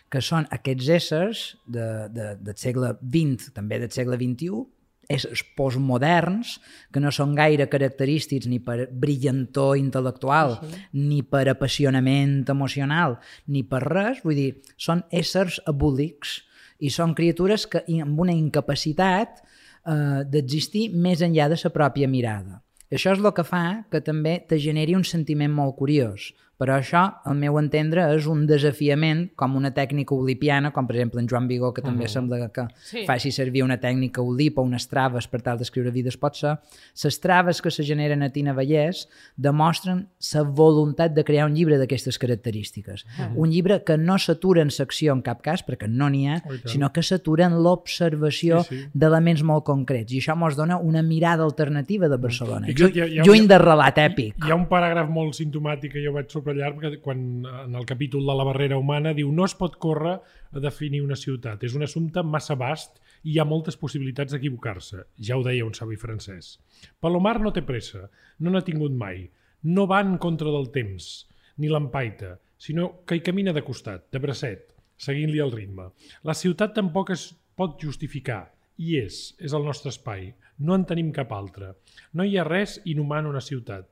que 0.09 0.23
són 0.25 0.49
aquests 0.55 0.89
éssers 0.97 1.45
de, 1.67 1.87
de, 2.15 2.33
del 2.41 2.57
segle 2.57 2.95
XX, 3.03 3.53
també 3.57 3.79
del 3.83 3.93
segle 3.93 4.17
XXI, 4.21 4.65
éssers 5.09 5.43
postmoderns, 5.57 6.59
que 6.93 7.01
no 7.01 7.11
són 7.15 7.35
gaire 7.37 7.69
característics 7.73 8.49
ni 8.49 8.61
per 8.61 8.91
brillantor 8.93 9.79
intel·lectual, 9.81 10.59
sí. 10.61 10.83
ni 11.01 11.23
per 11.25 11.47
apassionament 11.49 12.43
emocional, 12.53 13.17
ni 13.49 13.65
per 13.65 13.83
res, 13.87 14.21
vull 14.25 14.37
dir, 14.37 14.51
són 14.77 15.05
éssers 15.09 15.63
abúlics 15.69 16.43
i 16.85 16.93
són 16.93 17.17
criatures 17.17 17.67
que 17.67 17.83
amb 17.99 18.21
una 18.21 18.37
incapacitat 18.37 19.41
eh, 19.41 20.25
d'existir 20.29 20.91
més 20.95 21.25
enllà 21.25 21.49
de 21.51 21.59
la 21.65 21.75
pròpia 21.75 22.09
mirada. 22.09 22.61
Això 22.89 23.13
és 23.13 23.21
el 23.21 23.33
que 23.37 23.45
fa 23.45 23.85
que 23.93 24.01
també 24.05 24.39
te 24.49 24.57
generi 24.61 24.95
un 24.97 25.05
sentiment 25.05 25.53
molt 25.53 25.77
curiós, 25.77 26.31
però 26.59 26.75
això, 26.75 27.05
al 27.25 27.37
meu 27.39 27.57
entendre, 27.61 28.03
és 28.17 28.27
un 28.27 28.41
desafiament 28.49 29.29
com 29.39 29.55
una 29.57 29.71
tècnica 29.75 30.17
olipiana, 30.17 30.73
com 30.75 30.89
per 30.89 30.97
exemple 30.97 31.23
en 31.23 31.29
Joan 31.31 31.47
Vigó, 31.47 31.73
que 31.73 31.83
també 31.83 32.05
uh 32.05 32.09
-huh. 32.09 32.13
sembla 32.13 32.49
que 32.51 32.67
sí. 32.83 33.05
faci 33.07 33.31
servir 33.31 33.63
una 33.63 33.79
tècnica 33.79 34.21
olip 34.21 34.59
o 34.59 34.63
unes 34.63 34.89
traves 34.89 35.29
per 35.29 35.41
tal 35.41 35.57
d'escriure 35.59 35.93
vides, 35.93 36.17
pot 36.17 36.35
ser. 36.35 36.59
Les 37.05 37.21
traves 37.21 37.63
que 37.63 37.71
se 37.71 37.85
generen 37.85 38.23
a 38.23 38.31
Tina 38.31 38.53
Vallès 38.53 39.09
demostren 39.37 40.09
la 40.35 40.43
voluntat 40.43 41.15
de 41.15 41.23
crear 41.23 41.47
un 41.47 41.55
llibre 41.55 41.79
d'aquestes 41.79 42.19
característiques. 42.19 43.05
Uh 43.05 43.23
-huh. 43.23 43.37
Un 43.37 43.51
llibre 43.51 43.85
que 43.85 43.97
no 43.97 44.19
s'atura 44.19 44.61
en 44.63 44.71
secció 44.71 45.13
en 45.13 45.23
cap 45.23 45.41
cas, 45.43 45.65
perquè 45.65 45.87
no 45.89 46.11
n'hi 46.11 46.27
ha, 46.27 46.43
oh, 46.45 46.69
sinó 46.69 46.93
que 46.93 47.03
s'atura 47.03 47.47
en 47.47 47.63
l'observació 47.63 48.65
sí, 48.65 48.77
sí. 48.77 48.89
d'elements 48.93 49.43
molt 49.43 49.65
concrets. 49.65 50.13
I 50.13 50.19
això 50.19 50.35
ens 50.35 50.57
dona 50.57 50.77
una 50.79 51.03
mirada 51.03 51.45
alternativa 51.45 52.09
de 52.09 52.17
Barcelona. 52.17 52.67
Exacte, 52.69 52.99
hi 52.99 53.01
ha, 53.01 53.07
hi 53.07 53.19
ha, 53.21 53.23
lluny 53.23 53.47
de 53.47 53.59
relat 53.59 53.97
èpic. 53.97 54.35
Hi 54.45 54.51
ha 54.51 54.57
un 54.57 54.67
paràgraf 54.67 55.09
molt 55.09 55.35
simptomàtic 55.35 55.93
que 55.93 56.05
jo 56.05 56.13
vaig 56.13 56.27
subratllar 56.49 56.75
perquè 56.77 57.01
quan 57.03 57.45
en 57.47 57.75
el 57.77 57.87
capítol 57.87 58.25
de 58.27 58.35
la 58.35 58.45
barrera 58.45 58.79
humana 58.79 59.13
diu 59.15 59.31
no 59.33 59.45
es 59.45 59.55
pot 59.55 59.77
córrer 59.77 60.17
a 60.53 60.61
definir 60.61 61.03
una 61.03 61.17
ciutat, 61.17 61.63
és 61.65 61.75
un 61.75 61.83
assumpte 61.83 62.23
massa 62.23 62.57
vast 62.57 62.99
i 63.23 63.35
hi 63.35 63.39
ha 63.39 63.45
moltes 63.45 63.77
possibilitats 63.77 64.33
d'equivocar-se, 64.33 65.05
ja 65.19 65.37
ho 65.37 65.43
deia 65.45 65.67
un 65.67 65.75
savi 65.75 65.97
francès. 65.97 66.59
Palomar 67.01 67.39
no 67.41 67.53
té 67.53 67.63
pressa, 67.63 68.09
no 68.41 68.51
n'ha 68.51 68.65
tingut 68.65 68.93
mai, 68.93 69.29
no 69.65 69.87
va 69.87 70.01
en 70.01 70.17
contra 70.19 70.51
del 70.51 70.71
temps, 70.73 71.27
ni 71.59 71.69
l'empaita, 71.69 72.39
sinó 72.57 73.05
que 73.05 73.19
hi 73.19 73.25
camina 73.25 73.53
de 73.53 73.65
costat, 73.67 74.09
de 74.13 74.19
bracet, 74.19 74.73
seguint-li 74.97 75.43
el 75.43 75.53
ritme. 75.53 75.91
La 76.25 76.35
ciutat 76.35 76.75
tampoc 76.75 77.13
es 77.13 77.33
pot 77.59 77.77
justificar, 77.83 78.55
i 78.79 78.97
és, 79.03 79.35
és 79.43 79.53
el 79.53 79.67
nostre 79.67 79.91
espai, 79.91 80.33
no 80.63 80.75
en 80.75 80.87
tenim 80.87 81.11
cap 81.13 81.33
altre. 81.35 81.75
No 82.15 82.25
hi 82.25 82.39
ha 82.39 82.47
res 82.47 82.79
inhumà 82.87 83.19
en 83.21 83.33
una 83.35 83.43
ciutat 83.43 83.91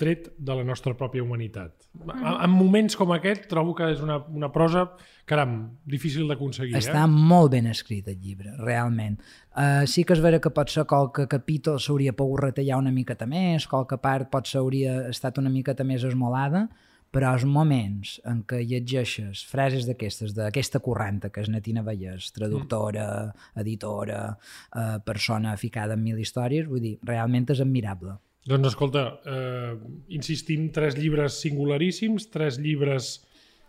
tret 0.00 0.30
de 0.38 0.56
la 0.56 0.64
nostra 0.66 0.94
pròpia 0.98 1.22
humanitat. 1.22 1.86
En 2.16 2.50
moments 2.50 2.96
com 2.96 3.12
aquest 3.14 3.46
trobo 3.50 3.74
que 3.76 3.90
és 3.92 4.02
una, 4.04 4.18
una 4.32 4.50
prosa, 4.52 4.86
caram, 5.28 5.56
difícil 5.84 6.28
d'aconseguir. 6.30 6.78
Està 6.80 7.04
eh? 7.04 7.10
molt 7.32 7.52
ben 7.54 7.68
escrit 7.70 8.08
el 8.10 8.18
llibre, 8.20 8.54
realment. 8.58 9.18
Uh, 9.50 9.84
sí 9.90 10.06
que 10.06 10.16
és 10.16 10.22
vera 10.24 10.40
que 10.42 10.52
pot 10.54 10.72
ser 10.72 10.86
qualque 10.90 11.26
capítol 11.30 11.80
s'hauria 11.82 12.16
pogut 12.16 12.46
retallar 12.46 12.80
una 12.80 12.94
miqueta 12.94 13.28
més, 13.28 13.68
qualque 13.70 14.00
part 14.00 14.30
pot 14.32 14.48
ser 14.48 14.62
hauria 14.62 15.02
estat 15.10 15.42
una 15.42 15.52
miqueta 15.52 15.86
més 15.86 16.06
esmolada, 16.08 16.68
però 17.10 17.32
els 17.34 17.44
moments 17.44 18.14
en 18.30 18.44
què 18.46 18.60
llegeixes 18.62 19.42
frases 19.50 19.86
d'aquestes, 19.88 20.32
d'aquesta 20.36 20.78
correnta, 20.84 21.32
que 21.34 21.42
és 21.42 21.50
Natina 21.50 21.82
Vallès, 21.86 22.30
traductora, 22.36 23.06
editora, 23.58 24.22
uh, 24.30 24.96
persona 25.06 25.56
ficada 25.58 25.98
en 25.98 26.04
mil 26.06 26.22
històries, 26.22 26.70
vull 26.70 26.84
dir, 26.86 26.96
realment 27.06 27.50
és 27.50 27.62
admirable. 27.66 28.14
Doncs 28.48 28.70
escolta, 28.72 29.20
eh, 29.26 29.74
insistim, 30.16 30.70
tres 30.72 30.96
llibres 30.96 31.40
singularíssims, 31.42 32.30
tres 32.32 32.56
llibres 32.58 33.18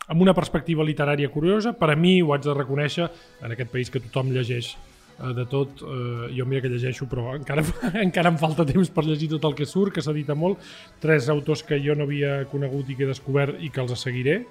amb 0.08 0.24
una 0.24 0.34
perspectiva 0.34 0.86
literària 0.88 1.30
curiosa. 1.30 1.74
Per 1.74 1.90
a 1.92 1.98
mi, 2.00 2.22
ho 2.22 2.32
haig 2.34 2.46
de 2.46 2.56
reconèixer, 2.56 3.10
en 3.44 3.52
aquest 3.52 3.72
país 3.72 3.92
que 3.92 4.00
tothom 4.00 4.32
llegeix 4.32 4.72
eh, 4.72 5.34
de 5.36 5.46
tot, 5.52 5.84
eh, 5.84 6.32
jo 6.38 6.48
mira 6.48 6.64
que 6.64 6.72
llegeixo, 6.72 7.10
però 7.12 7.36
encara, 7.36 7.66
encara 8.06 8.32
em 8.32 8.40
falta 8.40 8.66
temps 8.66 8.90
per 8.90 9.04
llegir 9.04 9.34
tot 9.36 9.52
el 9.52 9.60
que 9.60 9.68
surt, 9.68 9.94
que 9.94 10.06
s'edita 10.06 10.40
molt. 10.40 10.64
Tres 11.04 11.28
autors 11.30 11.68
que 11.68 11.82
jo 11.84 11.96
no 11.96 12.08
havia 12.08 12.46
conegut 12.52 12.90
i 12.90 12.96
que 12.96 13.04
he 13.04 13.12
descobert 13.12 13.60
i 13.60 13.70
que 13.70 13.84
els 13.84 14.00
seguiré. 14.00 14.46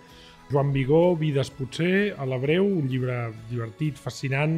Joan 0.51 0.73
Vigó, 0.75 1.15
Vides 1.17 1.49
potser, 1.55 2.13
a 2.19 2.27
la 2.27 2.37
breu, 2.43 2.67
un 2.67 2.89
llibre 2.91 3.31
divertit, 3.49 3.97
fascinant, 3.97 4.57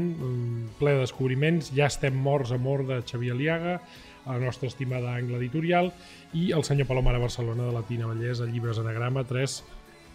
ple 0.78 0.94
de 0.96 1.02
descobriments. 1.04 1.68
Ja 1.76 1.90
estem 1.92 2.16
morts, 2.16 2.50
amor, 2.56 2.86
de 2.88 3.02
Xavier 3.04 3.36
Aliaga 3.36 3.82
a 4.24 4.36
la 4.36 4.46
nostra 4.46 4.68
estimada 4.70 5.14
Angla 5.16 5.38
Editorial, 5.38 5.92
i 6.32 6.50
el 6.52 6.64
senyor 6.64 6.88
Palomar 6.88 7.16
a 7.16 7.22
Barcelona 7.22 7.68
de 7.68 7.76
la 7.76 7.84
Tina 7.88 8.08
Vallès, 8.10 8.40
a 8.40 8.48
Llibres 8.48 8.80
Anagrama, 8.82 9.24
tres, 9.28 9.62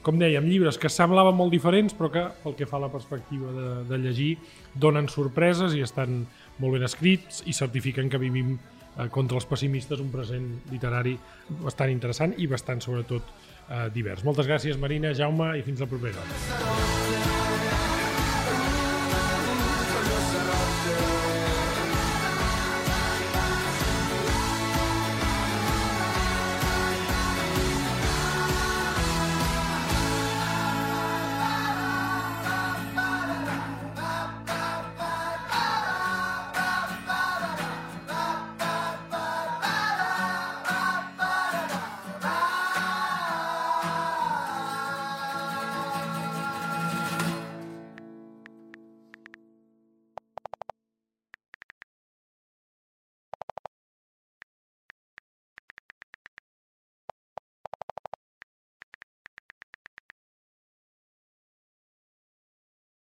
com 0.08 0.16
dèiem, 0.16 0.46
llibres 0.48 0.78
que 0.80 0.88
semblaven 0.92 1.36
molt 1.36 1.52
diferents, 1.52 1.96
però 1.98 2.08
que, 2.14 2.24
pel 2.44 2.56
que 2.56 2.68
fa 2.70 2.78
a 2.80 2.86
la 2.86 2.92
perspectiva 2.94 3.52
de, 3.52 3.68
de 3.90 4.00
llegir, 4.00 4.30
donen 4.72 5.10
sorpreses 5.12 5.76
i 5.76 5.84
estan 5.84 6.22
molt 6.62 6.78
ben 6.78 6.88
escrits 6.88 7.44
i 7.46 7.56
certifiquen 7.58 8.08
que 8.14 8.22
vivim 8.22 8.56
eh, 8.56 9.10
contra 9.12 9.42
els 9.42 9.50
pessimistes 9.50 10.00
un 10.04 10.14
present 10.14 10.48
literari 10.72 11.18
bastant 11.60 11.92
interessant 11.92 12.38
i 12.38 12.48
bastant, 12.48 12.84
sobretot, 12.86 13.36
eh, 13.68 13.88
divers. 13.94 14.24
Moltes 14.24 14.48
gràcies, 14.48 14.80
Marina, 14.80 15.12
Jaume, 15.18 15.56
i 15.60 15.68
fins 15.68 15.84
la 15.84 15.92
propera. 15.92 17.07